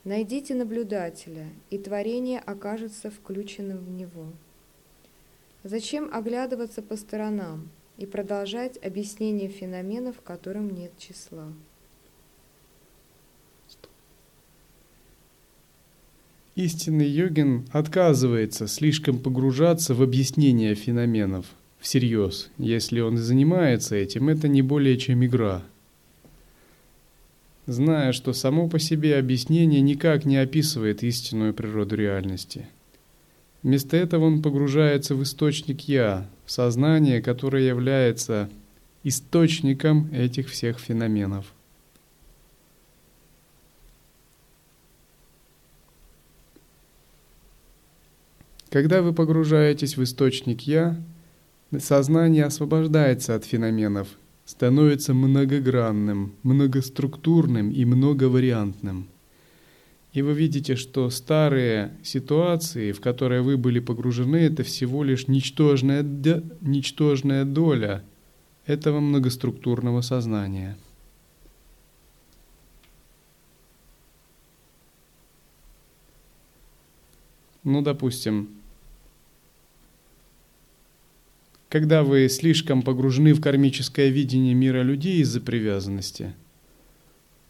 Найдите 0.05 0.55
наблюдателя, 0.55 1.49
и 1.69 1.77
творение 1.77 2.41
окажется 2.41 3.11
включенным 3.11 3.77
в 3.77 3.91
него. 3.91 4.33
Зачем 5.63 6.09
оглядываться 6.11 6.81
по 6.81 6.97
сторонам 6.97 7.69
и 7.99 8.07
продолжать 8.07 8.83
объяснение 8.83 9.51
феноменов, 9.51 10.23
которым 10.23 10.71
нет 10.71 10.93
числа? 10.97 11.53
Истинный 16.59 17.09
йогин 17.09 17.69
отказывается 17.71 18.67
слишком 18.67 19.21
погружаться 19.21 19.95
в 19.95 20.03
объяснение 20.03 20.75
феноменов 20.75 21.47
всерьез. 21.79 22.51
Если 22.59 22.99
он 22.99 23.15
и 23.15 23.19
занимается 23.19 23.95
этим, 23.95 24.29
это 24.29 24.49
не 24.49 24.61
более 24.61 24.97
чем 24.99 25.25
игра. 25.25 25.63
Зная, 27.67 28.11
что 28.11 28.33
само 28.33 28.69
по 28.69 28.81
себе 28.81 29.19
объяснение 29.19 29.81
никак 29.81 30.25
не 30.25 30.37
описывает 30.37 31.05
истинную 31.05 31.55
природу 31.55 31.95
реальности. 31.95 32.67
Вместо 33.63 33.97
этого 33.97 34.25
он 34.25 34.43
погружается 34.43 35.15
в 35.15 35.23
источник 35.23 35.83
«я», 35.83 36.29
в 36.45 36.51
сознание, 36.51 37.23
которое 37.23 37.69
является 37.69 38.51
источником 39.05 40.13
этих 40.13 40.49
всех 40.49 40.81
феноменов– 40.81 41.47
Когда 48.71 49.01
вы 49.01 49.15
погружаетесь 49.15 49.97
в 49.97 50.03
источник 50.03 50.63
«я», 50.63 51.03
сознание 51.79 52.45
освобождается 52.45 53.35
от 53.35 53.45
феноменов, 53.45 54.09
становится 54.45 55.15
многогранным, 55.15 56.35
многоструктурным 56.43 57.71
и 57.71 57.85
многовариантным. 57.87 59.09
И 60.13 60.21
вы 60.21 60.35
видите, 60.35 60.77
что 60.77 61.09
старые 61.11 61.97
ситуации, 62.03 62.93
в 62.93 63.01
которые 63.01 63.41
вы 63.41 63.57
были 63.57 63.79
погружены, 63.79 64.37
это 64.37 64.65
всего 64.65 65.03
лишь 65.03 65.29
ничтожная, 65.29 66.03
ничтожная 66.03 67.45
доля 67.45 68.05
этого 68.67 69.01
многоструктурного 69.01 70.03
сознания. 70.03 70.77
Ну, 77.65 77.83
допустим, 77.83 78.58
когда 81.69 82.03
вы 82.03 82.29
слишком 82.29 82.83
погружены 82.83 83.35
в 83.35 83.41
кармическое 83.41 84.09
видение 84.09 84.55
мира 84.55 84.83
людей 84.83 85.21
из-за 85.21 85.41
привязанности, 85.41 86.35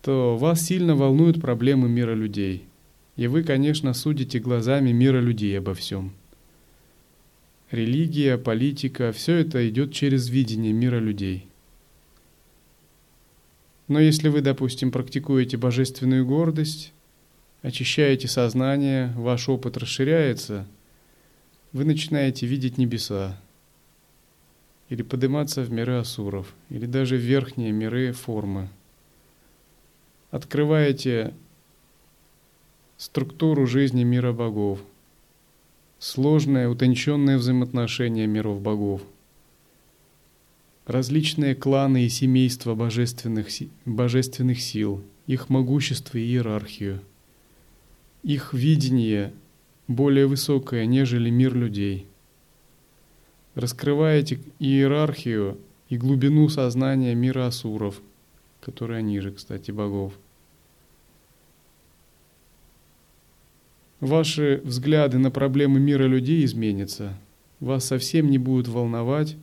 то 0.02 0.36
вас 0.36 0.62
сильно 0.62 0.96
волнуют 0.96 1.40
проблемы 1.40 1.88
мира 1.88 2.14
людей. 2.14 2.64
И 3.16 3.26
вы, 3.26 3.42
конечно, 3.42 3.94
судите 3.94 4.38
глазами 4.38 4.90
мира 4.90 5.20
людей 5.20 5.56
обо 5.58 5.74
всем. 5.74 6.12
Религия, 7.70 8.38
политика– 8.38 9.12
все 9.12 9.36
это 9.36 9.68
идет 9.68 9.92
через 9.92 10.28
видение 10.28 10.72
мира 10.72 10.98
людей. 10.98 11.46
Но 13.88 14.00
если 14.00 14.28
вы, 14.28 14.40
допустим, 14.40 14.90
практикуете 14.90 15.56
божественную 15.56 16.26
гордость, 16.26 16.92
очищаете 17.62 18.28
сознание, 18.28 19.12
ваш 19.16 19.48
опыт 19.48 19.76
расширяется, 19.76 20.66
вы 21.72 21.84
начинаете 21.84 22.46
видеть 22.46 22.78
небеса, 22.78 23.38
или 24.88 25.02
подниматься 25.02 25.62
в 25.62 25.70
миры 25.70 25.98
асуров, 25.98 26.54
или 26.70 26.86
даже 26.86 27.16
в 27.16 27.20
верхние 27.20 27.72
миры 27.72 28.12
формы. 28.12 28.68
Открываете 30.30 31.34
структуру 32.96 33.66
жизни 33.66 34.02
мира 34.02 34.32
богов, 34.32 34.80
сложное, 35.98 36.68
утонченное 36.68 37.38
взаимоотношение 37.38 38.26
миров 38.26 38.60
богов, 38.60 39.02
различные 40.86 41.54
кланы 41.54 42.04
и 42.04 42.08
семейства 42.08 42.74
божественных, 42.74 43.48
божественных 43.84 44.60
сил, 44.60 45.02
их 45.26 45.50
могущество 45.50 46.16
и 46.16 46.22
иерархию, 46.22 47.00
их 48.22 48.54
видение 48.54 49.32
более 49.86 50.26
высокое, 50.26 50.86
нежели 50.86 51.28
мир 51.28 51.54
людей– 51.54 52.06
раскрываете 53.58 54.38
иерархию 54.60 55.58
и 55.88 55.98
глубину 55.98 56.48
сознания 56.48 57.14
мира 57.16 57.48
асуров, 57.48 58.00
которые 58.60 59.02
ниже, 59.02 59.32
кстати, 59.32 59.72
богов. 59.72 60.12
Ваши 63.98 64.60
взгляды 64.62 65.18
на 65.18 65.32
проблемы 65.32 65.80
мира 65.80 66.04
людей 66.04 66.44
изменятся. 66.44 67.18
Вас 67.58 67.84
совсем 67.84 68.30
не 68.30 68.38
будет 68.38 68.68
волновать 68.68 69.36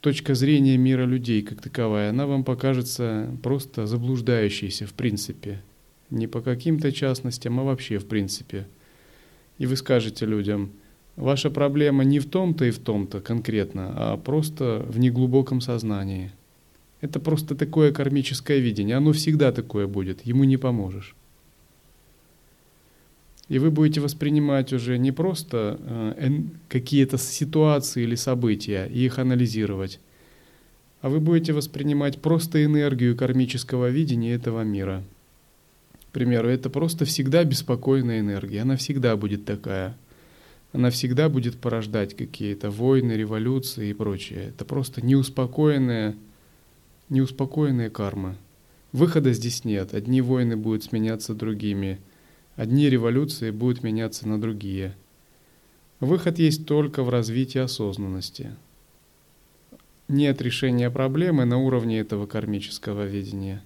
точка 0.00 0.34
зрения 0.34 0.76
мира 0.76 1.06
людей 1.06 1.40
как 1.40 1.62
таковая. 1.62 2.10
Она 2.10 2.26
вам 2.26 2.44
покажется 2.44 3.34
просто 3.42 3.86
заблуждающейся 3.86 4.86
в 4.86 4.92
принципе. 4.92 5.62
Не 6.10 6.26
по 6.26 6.42
каким-то 6.42 6.92
частностям, 6.92 7.58
а 7.58 7.62
вообще 7.62 7.96
в 7.98 8.06
принципе. 8.06 8.66
И 9.56 9.64
вы 9.64 9.76
скажете 9.76 10.26
людям– 10.26 10.72
Ваша 11.18 11.50
проблема 11.50 12.04
не 12.04 12.20
в 12.20 12.26
том-то 12.26 12.64
и 12.64 12.70
в 12.70 12.78
том-то 12.78 13.20
конкретно, 13.20 13.92
а 13.96 14.16
просто 14.16 14.86
в 14.88 15.00
неглубоком 15.00 15.60
сознании. 15.60 16.30
Это 17.00 17.18
просто 17.18 17.56
такое 17.56 17.92
кармическое 17.92 18.58
видение. 18.58 18.96
Оно 18.96 19.12
всегда 19.12 19.50
такое 19.50 19.88
будет, 19.88 20.24
ему 20.24 20.44
не 20.44 20.56
поможешь. 20.56 21.16
И 23.48 23.58
вы 23.58 23.72
будете 23.72 24.00
воспринимать 24.00 24.72
уже 24.72 24.96
не 24.96 25.10
просто 25.10 25.80
э, 25.80 26.30
какие-то 26.68 27.18
ситуации 27.18 28.04
или 28.04 28.14
события 28.14 28.86
и 28.86 29.04
их 29.04 29.18
анализировать, 29.18 29.98
а 31.00 31.08
вы 31.08 31.18
будете 31.18 31.52
воспринимать 31.52 32.20
просто 32.20 32.64
энергию 32.64 33.16
кармического 33.16 33.90
видения 33.90 34.34
этого 34.34 34.62
мира. 34.62 35.02
К 36.10 36.12
примеру, 36.12 36.48
это 36.48 36.70
просто 36.70 37.04
всегда 37.04 37.42
беспокойная 37.42 38.20
энергия, 38.20 38.62
она 38.62 38.76
всегда 38.76 39.16
будет 39.16 39.44
такая– 39.44 39.96
она 40.72 40.90
всегда 40.90 41.28
будет 41.28 41.58
порождать 41.58 42.14
какие-то 42.14 42.70
войны, 42.70 43.12
революции 43.12 43.90
и 43.90 43.94
прочее. 43.94 44.48
Это 44.48 44.64
просто 44.64 45.04
неуспокоенная, 45.04 46.14
неуспокоенная 47.08 47.90
карма. 47.90 48.36
Выхода 48.92 49.32
здесь 49.32 49.64
нет. 49.64 49.94
Одни 49.94 50.20
войны 50.20 50.56
будут 50.56 50.84
сменяться 50.84 51.34
другими, 51.34 51.98
одни 52.56 52.88
революции 52.88 53.50
будут 53.50 53.82
меняться 53.82 54.28
на 54.28 54.40
другие. 54.40 54.94
Выход 56.00 56.38
есть 56.38 56.66
только 56.66 57.02
в 57.02 57.08
развитии 57.08 57.58
осознанности. 57.58 58.54
Нет 60.06 60.40
решения 60.40 60.90
проблемы 60.90 61.44
на 61.44 61.58
уровне 61.58 61.98
этого 61.98 62.26
кармического 62.26 63.04
видения. 63.04 63.62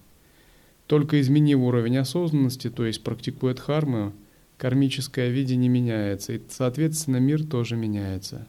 Только 0.87 1.21
изменив 1.21 1.59
уровень 1.59 1.99
осознанности, 1.99 2.71
то 2.71 2.85
есть 2.85 3.05
практикуя 3.05 3.55
дхарму, 3.55 4.13
кармическое 4.63 5.29
видение 5.29 5.69
меняется, 5.69 6.35
и, 6.35 6.41
соответственно, 6.49 7.17
мир 7.17 7.45
тоже 7.45 7.75
меняется. 7.75 8.47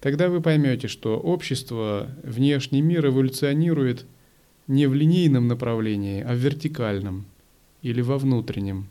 Тогда 0.00 0.28
вы 0.28 0.40
поймете, 0.40 0.88
что 0.88 1.20
общество, 1.20 2.08
внешний 2.24 2.82
мир 2.82 3.06
эволюционирует 3.06 4.06
не 4.66 4.88
в 4.88 4.94
линейном 4.94 5.46
направлении, 5.46 6.20
а 6.20 6.32
в 6.34 6.38
вертикальном 6.38 7.26
или 7.80 8.00
во 8.00 8.18
внутреннем. 8.18 8.88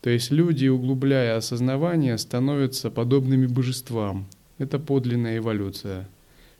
То 0.00 0.10
есть 0.10 0.32
люди, 0.32 0.66
углубляя 0.66 1.36
осознавание, 1.36 2.18
становятся 2.18 2.90
подобными 2.90 3.46
божествам, 3.46 4.26
Это 4.58 4.80
подлинная 4.80 5.38
эволюция. 5.38 6.08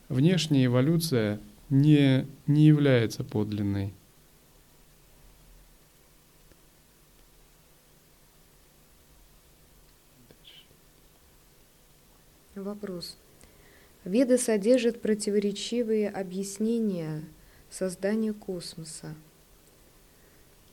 Внешняя 0.08 0.66
эволюция 0.66 1.40
не, 1.68 2.28
не 2.46 2.66
является 2.66 3.24
подлинной. 3.24 3.92
Вопрос. 12.62 13.16
Веды 14.04 14.36
содержат 14.36 15.00
противоречивые 15.00 16.10
объяснения 16.10 17.24
создания 17.70 18.34
космоса. 18.34 19.14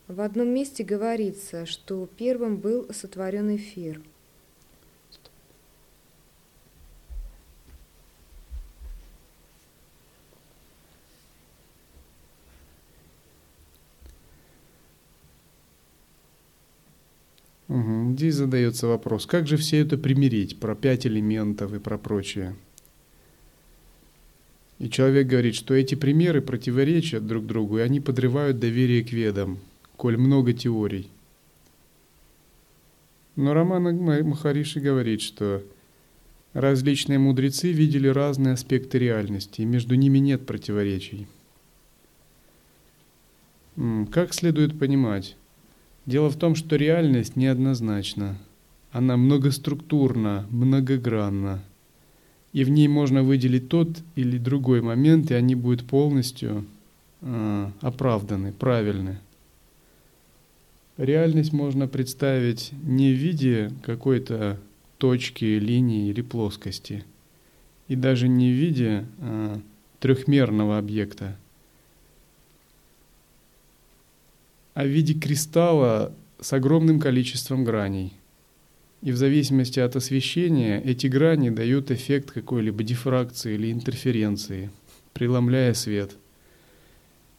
В 0.10 0.19
одном 0.19 0.50
месте 0.50 0.84
говорится, 0.84 1.65
что 1.65 2.10
первым 2.17 2.58
был 2.58 2.91
сотворен 2.93 3.56
эфир. 3.56 4.02
Угу. 17.78 18.13
Здесь 18.13 18.36
задается 18.36 18.88
вопрос, 18.88 19.26
как 19.26 19.48
же 19.48 19.58
все 19.58 19.80
это 19.80 19.98
примирить, 19.98 20.60
про 20.60 20.76
пять 20.76 21.06
элементов 21.06 21.74
и 21.74 21.80
про 21.80 21.98
прочее. 21.98 22.56
И 24.80 24.90
человек 24.90 25.28
говорит, 25.28 25.56
что 25.56 25.74
эти 25.74 25.96
примеры 25.96 26.42
противоречат 26.42 27.28
друг 27.28 27.46
другу, 27.46 27.78
и 27.78 27.82
они 27.82 28.00
подрывают 28.00 28.60
доверие 28.60 29.04
к 29.04 29.12
ведам– 29.12 29.60
коль 29.96 30.18
много 30.18 30.54
теорий. 30.54 31.10
Но 33.36 33.54
Роман 33.54 33.84
Махариши 33.84 34.80
говорит, 34.80 35.22
что 35.22 35.63
различные 36.54 37.20
мудрецы 37.20 37.72
видели 37.72 38.08
разные 38.08 38.54
аспекты 38.54 38.98
реальности, 38.98 39.62
и 39.62 39.66
между 39.66 39.94
ними 39.96 40.18
нет 40.18 40.46
противоречий. 40.48 41.28
Как 44.12 44.34
следует 44.34 44.80
понимать? 44.80 45.36
Дело 46.08 46.30
в 46.30 46.38
том, 46.38 46.56
что 46.56 46.78
реальность 46.78 47.36
неоднозначна. 47.36 48.38
Она 48.91 49.17
многоструктурна, 49.17 50.48
многогранна. 50.50 51.62
И 52.54 52.63
в 52.63 52.70
ней 52.70 52.88
можно 52.88 53.24
выделить 53.24 53.67
тот 53.67 53.89
или 54.15 54.38
другой 54.38 54.82
момент, 54.82 55.30
и 55.30 55.34
они 55.36 55.54
будут 55.54 55.86
полностью 55.86 56.65
э, 57.22 57.70
оправданы, 57.82 58.54
правильны. 58.54 59.20
Реальность 60.96 61.52
можно 61.52 61.88
представить 61.88 62.72
не 62.84 63.12
в 63.12 63.17
виде 63.17 63.72
какой-то 63.84 64.58
точки, 64.98 65.60
линии 65.60 66.10
или 66.10 66.22
плоскости, 66.22 67.04
и 67.89 67.96
даже 67.96 68.28
не 68.28 68.50
в 68.50 68.56
виде 68.56 69.06
а, 69.20 69.62
трехмерного 70.00 70.80
объекта, 70.80 71.38
а 74.78 74.84
в 74.84 74.90
виде 74.90 75.16
кристалла 75.16 76.13
с 76.40 76.54
огромным 76.54 77.00
количеством 77.00 77.63
граней. 77.63 78.13
И 79.02 79.12
в 79.12 79.18
зависимости 79.18 79.80
от 79.80 79.96
освещения 79.96 80.80
эти 80.80 81.08
грани 81.08 81.50
дают 81.50 81.90
эффект 81.90 82.30
какой-либо 82.30 82.84
дифракции 82.84 83.56
или 83.56 83.72
интерференции, 83.72 84.70
преломляя 85.13 85.74
свет– 85.74 86.12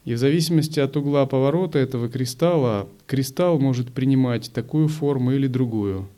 и 0.05 0.15
в 0.15 0.19
зависимости 0.19 0.81
от 0.81 0.97
угла 0.97 1.27
поворота 1.27 1.79
этого 1.79 2.09
кристалла, 2.09 2.89
кристалл 3.07 3.59
может 3.61 3.93
принимать 3.93 4.51
такую 4.53 4.89
форму 4.89 5.33
или 5.33 5.47
другую. 5.47 6.09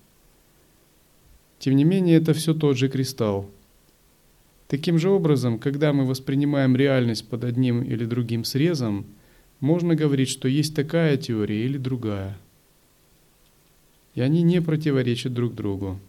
Тем 1.59 1.75
не 1.75 1.83
менее, 1.83 2.19
это 2.19 2.33
все 2.33 2.55
тот 2.55 2.79
же 2.79 2.89
кристалл. 2.89 3.51
Таким 4.69 4.97
же 4.99 5.11
образом, 5.11 5.59
когда 5.59 5.93
мы 5.93 6.07
воспринимаем 6.07 6.77
реальность 6.77 7.29
под 7.29 7.43
одним 7.43 7.83
или 7.83 8.05
другим 8.05 8.45
срезом, 8.45 9.07
можно 9.61 9.95
говорить, 9.95 10.29
что 10.29 10.49
есть 10.49 10.75
такая 10.75 11.17
теория 11.17 11.65
или 11.65 11.79
другая. 11.79 12.37
И 14.15 14.21
они 14.21 14.43
не 14.43 14.61
противоречат 14.61 15.33
друг 15.33 15.55
другу. 15.55 16.01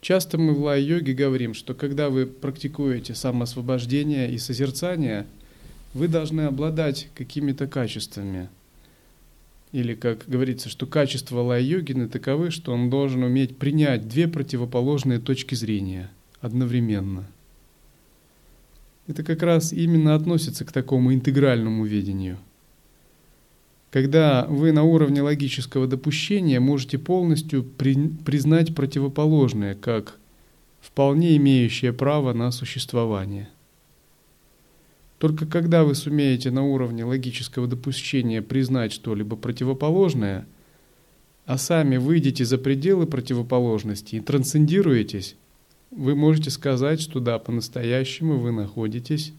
Часто 0.00 0.38
мы 0.38 0.54
в 0.54 0.62
лай-йоге 0.62 1.12
говорим, 1.12 1.52
что 1.52 1.74
когда 1.74 2.08
вы 2.08 2.26
практикуете 2.26 3.14
самоосвобождение 3.14 4.32
и 4.32 4.38
созерцание, 4.38 5.26
вы 5.92 6.08
должны 6.08 6.42
обладать 6.42 7.08
какими-то 7.14 7.66
качествами. 7.66 8.48
Или, 9.72 9.94
как 9.94 10.24
говорится, 10.26 10.68
что 10.68 10.86
качества 10.86 11.40
лай-йогины 11.40 12.08
таковы, 12.08 12.50
что 12.50 12.72
он 12.72 12.88
должен 12.88 13.22
уметь 13.22 13.58
принять 13.58 14.08
две 14.08 14.26
противоположные 14.26 15.18
точки 15.18 15.54
зрения 15.54 16.10
одновременно. 16.40 17.26
Это 19.10 19.22
как 19.22 19.42
раз 19.42 19.72
именно 19.72 20.14
относится 20.14 20.64
к 20.64 20.72
такому 20.72 21.12
интегральному 21.12 21.84
видению– 21.84 22.38
когда 23.90 24.46
вы 24.48 24.72
на 24.72 24.84
уровне 24.84 25.20
логического 25.20 25.86
допущения 25.86 26.60
можете 26.60 26.98
полностью 26.98 27.64
при, 27.64 28.08
признать 28.08 28.74
противоположное 28.74 29.74
как 29.74 30.18
вполне 30.80 31.36
имеющее 31.36 31.92
право 31.92 32.32
на 32.32 32.52
существование. 32.52 33.48
Только 35.18 35.44
когда 35.44 35.84
вы 35.84 35.94
сумеете 35.94 36.50
на 36.50 36.64
уровне 36.64 37.04
логического 37.04 37.66
допущения 37.66 38.40
признать 38.40 38.92
что-либо 38.92 39.36
противоположное, 39.36 40.46
а 41.44 41.58
сами 41.58 41.96
выйдете 41.96 42.44
за 42.44 42.58
пределы 42.58 43.06
противоположности 43.06 44.16
и 44.16 44.20
трансцендируетесь, 44.20 45.36
вы 45.90 46.14
можете 46.14 46.50
сказать, 46.50 47.00
что 47.00 47.20
да, 47.20 47.38
по-настоящему 47.38 48.38
вы 48.38 48.52
находитесь 48.52 49.32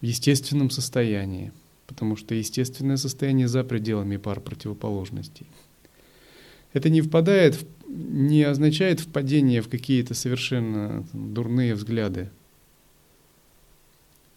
в 0.00 0.04
естественном 0.04 0.70
состоянии 0.70 1.52
потому 1.92 2.16
что 2.16 2.34
естественное 2.34 2.96
состояние 2.96 3.48
за 3.48 3.64
пределами 3.64 4.16
пар 4.16 4.40
противоположностей. 4.40 5.46
Это 6.72 6.88
не 6.88 7.02
впадает, 7.02 7.58
не 7.86 8.42
означает 8.44 9.00
впадение 9.00 9.60
в 9.60 9.68
какие-то 9.68 10.14
совершенно 10.14 11.06
дурные 11.12 11.74
взгляды. 11.74 12.30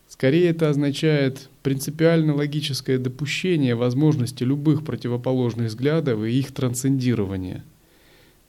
Скорее 0.09 0.49
это 0.49 0.69
означает 0.69 1.49
принципиально 1.63 2.35
логическое 2.35 2.97
допущение 2.97 3.75
возможности 3.75 4.43
любых 4.43 4.85
противоположных 4.85 5.67
взглядов 5.67 6.23
и 6.23 6.37
их 6.37 6.53
трансцендирование. 6.53 7.63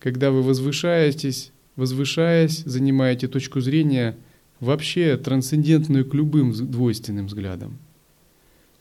Когда 0.00 0.30
вы 0.30 0.42
возвышаетесь, 0.42 1.52
возвышаясь, 1.76 2.62
занимаете 2.64 3.28
точку 3.28 3.60
зрения 3.60 4.16
вообще 4.60 5.16
трансцендентную 5.16 6.08
к 6.08 6.14
любым 6.14 6.52
двойственным 6.52 7.26
взглядам. 7.26 7.78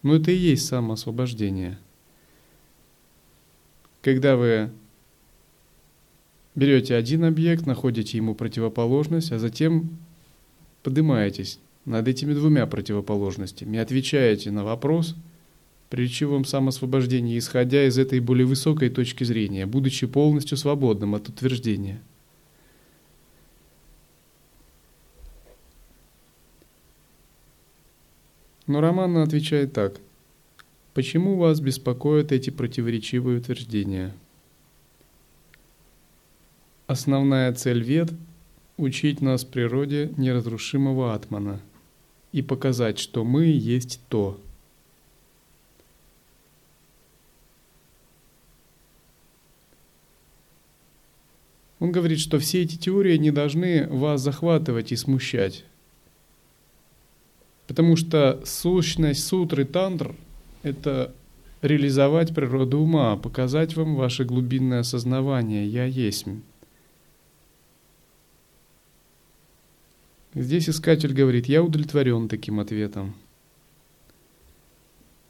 Но 0.01 0.15
это 0.15 0.31
и 0.31 0.36
есть 0.36 0.65
самоосвобождение. 0.65 1.77
Когда 4.01 4.38
вы 4.38 4.69
берете 6.53 6.95
один 6.95 7.25
объект, 7.25 7.65
находите 7.65 8.17
ему 8.17 8.34
противоположность, 8.34 9.31
а 9.31 9.39
затем 9.39 9.89
поднимаетесь 10.84 11.60
над 11.86 12.08
этими 12.08 12.34
двумя 12.34 12.65
противоположностями 12.67 13.77
и 13.77 13.79
отвечаете 13.79 14.51
на 14.51 14.63
вопрос 14.63 15.15
при 15.89 16.03
речевом 16.03 16.45
самосвобождении, 16.45 17.38
исходя 17.38 17.86
из 17.86 17.97
этой 17.97 18.19
более 18.19 18.45
высокой 18.45 18.89
точки 18.89 19.23
зрения, 19.23 19.65
будучи 19.65 20.08
полностью 20.08 20.58
свободным 20.58 21.15
от 21.15 21.27
утверждения– 21.27 21.99
Но 28.67 28.82
Романна 28.82 29.23
отвечает 29.23 29.73
так. 29.73 29.99
Почему 30.93 31.36
вас 31.36 31.60
беспокоят 31.60 32.32
эти 32.32 32.49
противоречивые 32.49 33.39
утверждения? 33.39 34.13
Основная 36.88 37.54
цель 37.54 37.84
вед– 37.84 38.13
учить 38.78 39.21
нас 39.21 39.43
природе 39.43 40.12
неразрушимого 40.17 41.13
атмана 41.13 41.60
и 42.32 42.41
показать, 42.41 42.99
что 42.99 43.23
мы 43.23 43.45
есть 43.45 43.99
то. 44.10 44.39
Он 51.80 51.91
говорит, 51.91 52.19
что 52.19 52.39
все 52.39 52.63
эти 52.63 52.78
теории 52.78 53.17
не 53.17 53.32
должны 53.32 53.88
вас 53.88 54.21
захватывать 54.21 54.91
и 54.91 54.95
смущать. 54.95 55.65
Потому 57.67 57.95
что 57.95 58.41
сущность 58.45 59.25
сутры 59.25 59.65
тантр– 59.65 60.15
это 60.63 61.13
реализовать 61.62 62.34
природу 62.34 62.80
ума, 62.80 63.15
показать 63.17 63.75
вам 63.75 63.95
ваше 63.95 64.23
глубинное 64.23 64.82
осознавание 64.82 65.67
«Я 65.67 65.86
есть». 65.86 66.25
Здесь 70.36 70.69
искатель 70.69 71.13
говорит 71.13 71.47
«Я 71.47 71.63
удовлетворен 71.63 72.28
таким 72.28 72.60
ответом». 72.60 73.15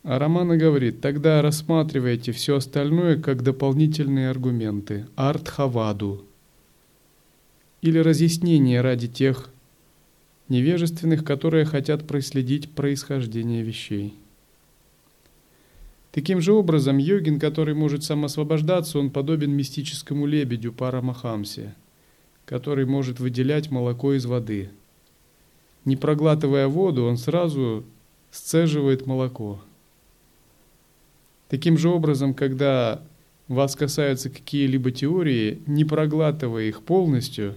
А 0.04 0.20
Романа 0.20 0.56
говорит, 0.56 1.02
тогда 1.02 1.42
рассматривайте 1.42 2.32
все 2.32 2.58
остальное 2.58 3.20
как 3.20 3.42
дополнительные 3.42 4.30
аргументы, 4.30 5.08
артхаваду. 5.16 6.26
или 7.82 8.00
разъяснение 8.00 8.82
ради 8.82 9.08
тех 9.08 9.52
невежественных, 10.50 11.24
которые 11.24 11.66
хотят 11.66 12.08
проследить 12.08 12.72
происхождение 12.72 13.64
вещей. 13.64 14.16
Таким 16.12 16.40
же 16.40 16.54
образом, 16.54 16.98
йогин, 16.98 17.40
который 17.40 17.74
может 17.74 18.04
самосвобождаться, 18.04 19.00
он 19.00 19.10
подобен 19.10 19.52
мистическому 19.52 20.26
лебедю 20.26 20.72
Парамахамсе, 20.72 21.76
который 22.46 22.86
может 22.86 23.20
выделять 23.20 23.70
молоко 23.70 24.14
из 24.14 24.26
воды. 24.26 24.70
Не 25.84 25.98
проглатывая 25.98 26.68
воду, 26.68 27.06
он 27.06 27.18
сразу 27.18 27.84
сцеживает 28.32 29.06
молоко. 29.06 29.62
Таким 31.50 31.78
же 31.78 31.90
образом, 31.90 32.34
когда 32.34 33.02
вас 33.48 33.76
касаются 33.76 34.30
какие-либо 34.30 34.92
теории, 34.92 35.60
не 35.68 35.86
проглатывая 35.86 36.64
их 36.64 36.82
полностью, 36.82 37.56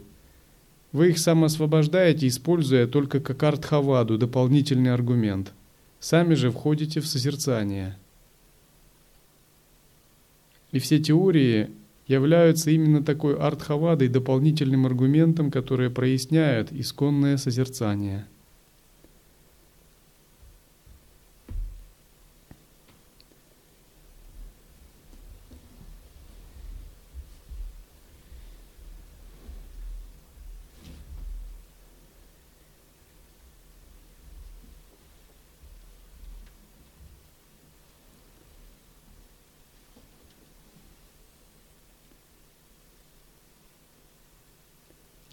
вы 0.92 1.10
их 1.10 1.18
самоосвобождаете, 1.18 2.28
используя 2.28 2.86
только 2.86 3.20
как 3.20 3.42
артхаваду, 3.42 4.18
дополнительный 4.18 4.92
аргумент. 4.92 5.52
Сами 6.00 6.34
же 6.34 6.50
входите 6.50 7.00
в 7.00 7.06
созерцание– 7.06 7.96
и 10.70 10.78
все 10.78 10.98
теории 10.98 11.70
являются 12.06 12.70
именно 12.70 13.02
такой 13.02 13.36
артхавадой, 13.36 14.08
дополнительным 14.08 14.86
аргументом, 14.86 15.50
который 15.50 15.90
проясняет 15.90 16.72
исконное 16.72 17.36
созерцание– 17.36 18.26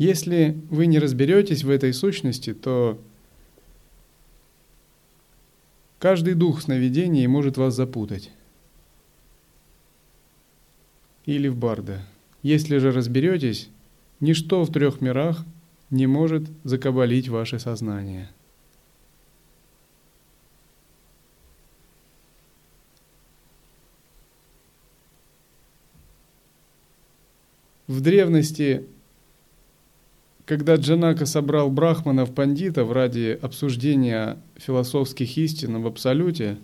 Если 0.06 0.56
вы 0.70 0.86
не 0.86 1.00
разберетесь 1.00 1.64
в 1.64 1.70
этой 1.72 1.92
сущности, 1.92 2.54
то 2.54 3.02
каждый 5.98 6.36
дух 6.36 6.62
сновидений 6.62 7.26
может 7.26 7.58
вас 7.58 7.74
запутать. 7.74 8.30
Или 11.26 11.48
в 11.48 11.58
барда. 11.58 12.06
Если 12.44 12.78
же 12.78 12.92
разберетесь, 12.92 13.70
ничто 14.20 14.64
в 14.64 14.72
трех 14.72 15.02
мирах 15.02 15.44
не 15.90 16.06
может 16.06 16.52
закабалить 16.64 17.28
ваше 17.28 17.58
сознание. 17.58 18.30
В 27.88 28.02
древности 28.02 28.86
когда 30.46 30.76
Джанака 30.76 31.26
собрал 31.26 31.70
брахманов 31.72 32.34
пандитов 32.34 32.92
ради 32.92 33.38
обсуждения 33.42 34.38
философских 34.56 35.38
истин 35.38 35.82
в 35.82 35.88
абсолюте, 35.88 36.58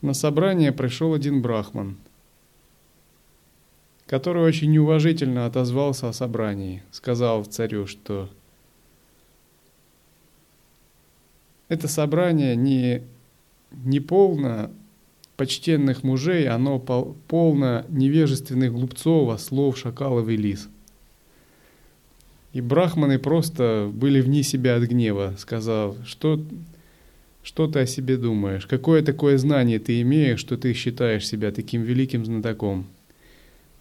на 0.00 0.14
собрание 0.14 0.72
пришел 0.72 1.12
один 1.12 1.42
брахман, 1.42 1.96
который 4.06 4.42
очень 4.42 4.70
неуважительно 4.70 5.46
отозвался 5.46 6.08
о 6.08 6.14
собрании, 6.14 6.82
сказал 6.90 7.44
царю, 7.44 7.86
что 7.86 8.30
это 11.68 11.88
собрание 11.88 12.56
не, 12.56 13.02
не 13.72 14.00
полно 14.00 14.70
почтенных 15.36 16.02
мужей, 16.02 16.48
оно 16.48 16.78
полно 16.78 17.84
невежественных 17.90 18.72
глупцов, 18.72 19.28
ослов, 19.28 19.76
шакалов 19.76 20.28
и 20.28 20.36
лис– 20.36 20.70
и 22.56 22.62
брахманы 22.62 23.18
просто 23.18 23.90
были 23.92 24.18
вне 24.22 24.42
себя 24.42 24.76
от 24.76 24.84
гнева, 24.84 25.34
сказав, 25.36 25.94
что, 26.06 26.42
что 27.42 27.66
ты 27.66 27.80
о 27.80 27.86
себе 27.86 28.16
думаешь, 28.16 28.66
какое 28.66 29.02
такое 29.02 29.36
знание 29.36 29.78
ты 29.78 30.00
имеешь, 30.00 30.40
что 30.40 30.56
ты 30.56 30.72
считаешь 30.72 31.28
себя 31.28 31.52
таким 31.52 31.82
великим 31.82 32.24
знатоком. 32.24 32.86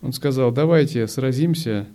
Он 0.01 0.11
сказал, 0.11 0.51
давайте 0.51 1.07
сразимся, 1.07 1.88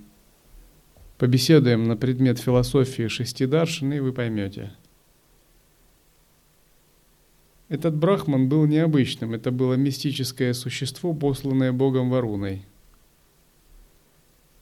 побеседуем 1.19 1.85
на 1.85 1.99
предмет 1.99 2.39
философии 2.39 3.09
шестидаршины, 3.09 3.99
и 3.99 4.01
вы 4.01 4.15
поймете. 4.15 4.73
Этот 7.69 7.95
брахман 7.95 8.49
был 8.49 8.65
необычным, 8.65 9.35
это 9.35 9.51
было 9.51 9.75
мистическое 9.75 10.55
существо, 10.55 11.13
посланное 11.13 11.73
Богом 11.73 12.09
Варуной– 12.09 12.63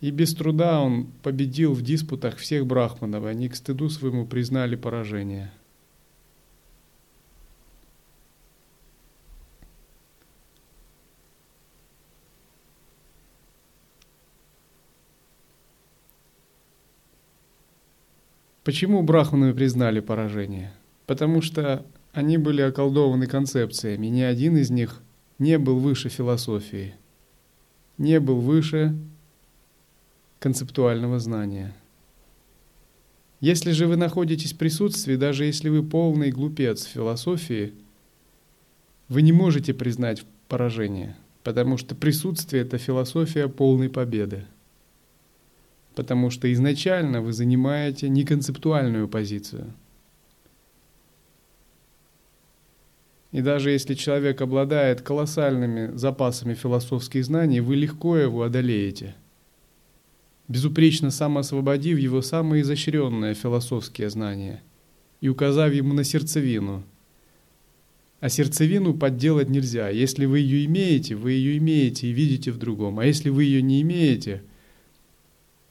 и 0.00 0.11
без 0.11 0.34
труда 0.34 0.80
он 0.80 1.06
победил 1.22 1.72
в 1.72 1.82
диспутах 1.82 2.37
всех 2.37 2.66
брахманов, 2.66 3.24
и 3.24 3.28
они 3.28 3.48
к 3.48 3.56
стыду 3.56 3.88
своему 3.88 4.26
признали 4.26 4.76
поражение. 4.76 5.52
Почему 18.62 19.02
брахманы 19.02 19.54
признали 19.54 20.00
поражение? 20.00 20.74
Потому 21.06 21.40
что 21.40 21.87
они 22.12 22.37
были 22.37 22.61
околдованы 22.61 23.26
концепциями, 23.26 24.08
ни 24.08 24.20
один 24.20 24.58
из 24.58 24.68
них 24.68 25.00
не 25.38 25.58
был 25.58 25.78
выше 25.78 26.11
философии, 26.11 26.94
не 27.96 28.20
был 28.20 28.40
выше 28.40 28.94
концептуального 30.38 31.18
знания. 31.18 31.74
Если 33.40 33.72
же 33.72 33.87
вы 33.87 33.96
находитесь 33.96 34.53
в 34.53 34.59
присутствии, 34.59 35.16
даже 35.16 35.44
если 35.44 35.68
вы 35.68 35.83
полный 35.83 36.31
глупец 36.31 36.85
в 36.85 36.88
философии, 36.88 37.72
вы 39.09 39.22
не 39.22 39.33
можете 39.33 39.74
признать 39.74 40.24
поражение, 40.48 41.16
потому 41.44 41.77
что 41.77 41.94
присутствие– 41.94 42.62
это 42.64 42.79
философия 42.79 43.48
полной 43.48 43.88
победы. 43.88 44.44
Потому 45.94 46.31
что 46.31 46.53
изначально 46.53 47.20
вы 47.20 47.33
занимаете 47.33 48.09
неконцептуальную 48.09 49.09
позицию. 49.09 49.72
И 53.31 53.40
даже 53.40 53.70
если 53.70 53.94
человек 53.94 54.40
обладает 54.40 55.03
колоссальными 55.03 55.96
запасами 55.96 56.55
философских 56.55 57.24
знаний, 57.24 57.61
вы 57.61 57.77
легко 57.77 58.16
его 58.16 58.42
одолеете– 58.42 59.14
безупречно 60.48 61.11
самоосвободив 61.11 61.98
его 61.98 62.22
самые 62.22 62.62
изощренные 62.62 63.34
философские 63.34 64.11
знания 64.11 64.62
и 65.20 65.28
указав 65.28 65.72
ему 65.72 65.92
на 65.92 66.04
сердцевину. 66.04 66.84
А 68.20 68.28
сердцевину 68.28 68.94
подделать 68.94 69.48
нельзя. 69.48 69.90
Если 69.90 70.24
вы 70.24 70.40
ее 70.40 70.64
имеете, 70.64 71.14
вы 71.14 71.32
ее 71.32 71.58
имеете 71.58 72.08
и 72.08 72.12
видите 72.12 72.50
в 72.50 72.58
другом. 72.58 72.98
А 72.98 73.04
если 73.04 73.29
вы 73.29 73.44
ее 73.44 73.62
не 73.62 73.81
имеете, 73.83 74.42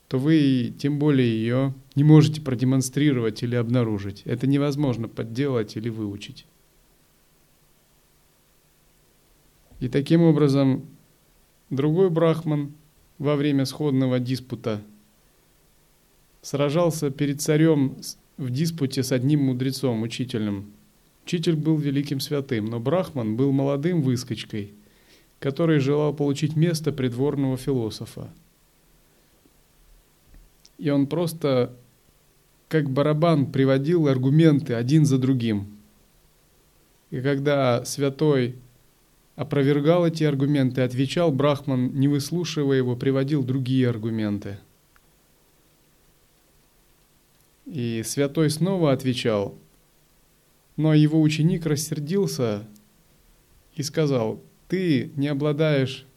то 0.08 0.18
вы 0.18 0.74
тем 0.80 0.97
более 0.97 1.28
ее 1.28 1.74
не 1.95 2.06
можете 2.06 2.39
продемонстрировать 2.39 3.43
или 3.43 3.56
обнаружить. 3.56 4.22
Это 4.24 4.47
невозможно 4.47 5.10
подделать 5.10 5.76
или 5.76 5.89
выучить. 5.89 6.45
И 9.82 9.89
таким 9.89 10.22
образом 10.22 10.86
другой 11.70 12.10
брахман– 12.10 12.74
во 13.18 13.36
время 13.36 13.65
сходного 13.65 14.20
диспута. 14.20 14.82
Сражался 16.41 17.09
перед 17.09 17.41
царем 17.41 17.97
в 18.38 18.49
диспуте 18.51 19.03
с 19.03 19.11
одним 19.11 19.45
мудрецом, 19.45 20.01
учителем. 20.03 20.72
Учитель 21.26 21.55
был 21.55 21.78
великим 21.78 22.20
святым, 22.20 22.65
но 22.65 22.80
Брахман 22.80 23.36
был 23.36 23.51
молодым 23.51 24.01
выскочкой, 24.01 24.74
который 25.39 25.80
желал 25.80 26.13
получить 26.13 26.55
место 26.55 26.91
придворного 26.91 27.57
философа. 27.57 28.32
И 30.78 30.89
он 30.89 31.07
просто 31.07 31.76
как 32.68 32.89
барабан 32.89 33.51
приводил 33.51 34.07
аргументы 34.07 34.74
один 34.74 35.05
за 35.05 35.18
другим. 35.18 35.78
И 37.09 37.22
когда 37.22 37.86
святой 37.86 38.55
опровергал 39.38 40.06
эти 40.06 40.24
аргументы, 40.24 40.82
отвечал 40.82 41.32
Брахман, 41.32 41.94
не 41.94 42.08
выслушивая 42.08 42.78
его, 42.78 42.96
приводил 42.98 43.44
другие 43.44 43.88
аргументы. 43.88 44.58
И 47.68 48.02
святой 48.04 48.50
снова 48.50 48.92
отвечал, 48.92 49.56
но 50.76 50.94
его 50.94 51.22
ученик 51.22 51.66
рассердился 51.68 52.68
и 53.76 53.84
сказал, 53.84 54.42
ты 54.68 55.12
не 55.16 55.28
обладаешь, 55.28 56.08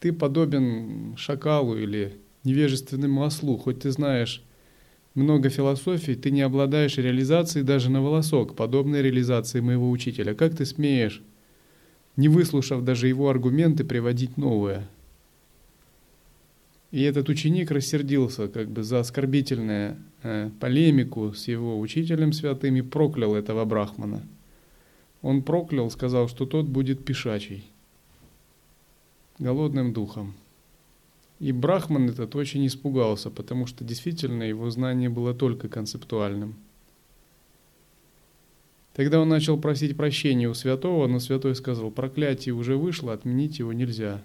ты 0.00 0.12
подобен 0.12 1.16
шакалу 1.18 1.76
или 1.76 2.16
невежественному 2.44 3.24
ослу, 3.24 3.58
хоть 3.58 3.80
ты 3.80 3.90
знаешь 3.90 4.42
много 5.14 5.50
философий, 5.50 6.14
ты 6.14 6.30
не 6.30 6.40
обладаешь 6.40 6.96
реализацией 6.96 7.62
даже 7.62 7.90
на 7.90 8.00
волосок, 8.00 8.56
подобной 8.56 9.02
реализации 9.02 9.60
моего 9.60 9.90
учителя. 9.90 10.34
Как 10.34 10.56
ты 10.56 10.64
смеешь, 10.64 11.22
не 12.16 12.28
выслушав 12.28 12.84
даже 12.84 13.08
его 13.08 13.28
аргументы, 13.28 13.84
приводить 13.84 14.36
новое? 14.36 14.88
И 16.90 17.02
этот 17.02 17.28
ученик 17.28 17.70
рассердился 17.70 18.48
как 18.48 18.70
бы 18.70 18.84
за 18.84 19.00
оскорбительную 19.00 19.96
э, 20.22 20.50
полемику 20.60 21.32
с 21.32 21.48
его 21.48 21.80
учителем 21.80 22.32
святым 22.32 22.76
и 22.76 22.82
проклял 22.82 23.34
этого 23.34 23.64
брахмана. 23.64 24.22
Он 25.20 25.42
проклял, 25.42 25.90
сказал, 25.90 26.28
что 26.28 26.46
тот 26.46 26.66
будет 26.66 27.04
пешачий, 27.04 27.64
голодным 29.38 29.92
духом. 29.92 30.34
И 31.40 31.50
Брахман 31.50 32.10
этот 32.10 32.36
очень 32.36 32.66
испугался, 32.66 33.30
потому 33.30 33.66
что 33.66 33.84
действительно 33.84 34.44
его 34.44 34.70
знание 34.70 35.08
было 35.08 35.34
только 35.34 35.68
концептуальным. 35.68 36.54
Тогда 38.94 39.20
он 39.20 39.28
начал 39.28 39.58
просить 39.58 39.96
прощения 39.96 40.48
у 40.48 40.54
святого, 40.54 41.08
но 41.08 41.18
святой 41.18 41.56
сказал, 41.56 41.90
проклятие 41.90 42.54
уже 42.54 42.76
вышло, 42.76 43.12
отменить 43.12 43.58
его 43.58 43.72
нельзя. 43.72 44.22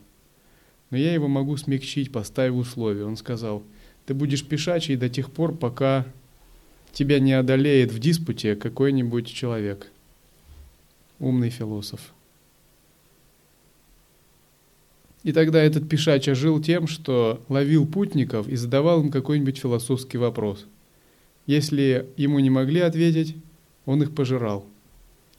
Но 0.92 0.98
я 0.98 1.14
его 1.14 1.28
могу 1.28 1.58
смягчить, 1.58 2.12
поставив 2.12 2.56
условие. 2.56 3.06
Он 3.06 3.18
сказал, 3.18 3.64
ты 4.06 4.14
будешь 4.14 4.46
пешачий 4.46 4.96
до 4.96 5.10
тех 5.10 5.32
пор, 5.32 5.56
пока 5.56 6.06
тебя 6.92 7.20
не 7.20 7.34
одолеет 7.34 7.92
в 7.92 8.00
диспуте 8.00 8.56
какой-нибудь 8.56 9.28
человек, 9.28 9.92
умный 11.20 11.50
философ. 11.50 12.14
И 15.24 15.32
тогда 15.32 15.62
этот 15.62 15.90
пешача 15.90 16.34
жил 16.34 16.62
тем, 16.62 16.88
что 16.88 17.44
ловил 17.50 17.86
путников 17.88 18.48
и 18.48 18.56
задавал 18.56 19.02
им 19.02 19.12
какой-нибудь 19.12 19.58
философский 19.58 20.18
вопрос. 20.18 20.66
Если 21.46 22.08
ему 22.18 22.40
не 22.40 22.50
могли 22.50 22.80
ответить, 22.82 23.36
он 23.90 24.04
их 24.04 24.14
пожирал. 24.14 24.66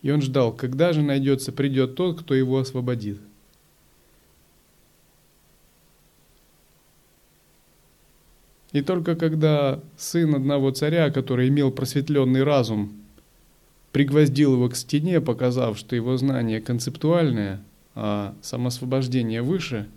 И 0.03 0.11
он 0.11 0.22
ждал, 0.22 0.53
когда 0.53 0.92
же 0.92 1.03
найдется, 1.03 1.53
придет 1.53 1.94
тот, 1.94 2.20
кто 2.20 2.34
его 2.34 2.59
освободит. 2.59 3.18
И 8.72 8.82
только 8.82 9.16
когда 9.16 9.80
сын 9.96 10.34
одного 10.34 10.70
царя, 10.70 11.11
который 11.11 11.48
имел 11.48 11.70
просветленный 11.70 12.44
разум, 12.44 12.92
пригвоздил 13.92 14.55
его 14.55 14.68
к 14.68 14.76
стене, 14.76 15.20
показав, 15.20 15.76
что 15.78 15.96
его 15.96 16.16
знание 16.16 16.61
концептуальное– 16.61 17.62
а 17.94 18.34
самосвобождение 18.42 19.42
выше, 19.42 19.88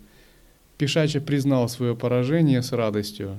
Пишача 0.76 1.20
признал 1.20 1.68
свое 1.68 1.94
поражение 1.94 2.60
с 2.62 2.72
радостью 2.72 3.38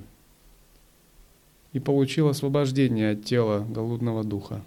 и 1.73 1.79
получил 1.79 2.29
освобождение 2.29 3.11
от 3.11 3.25
тела 3.25 3.65
голодного 3.69 4.23
духа. 4.23 4.63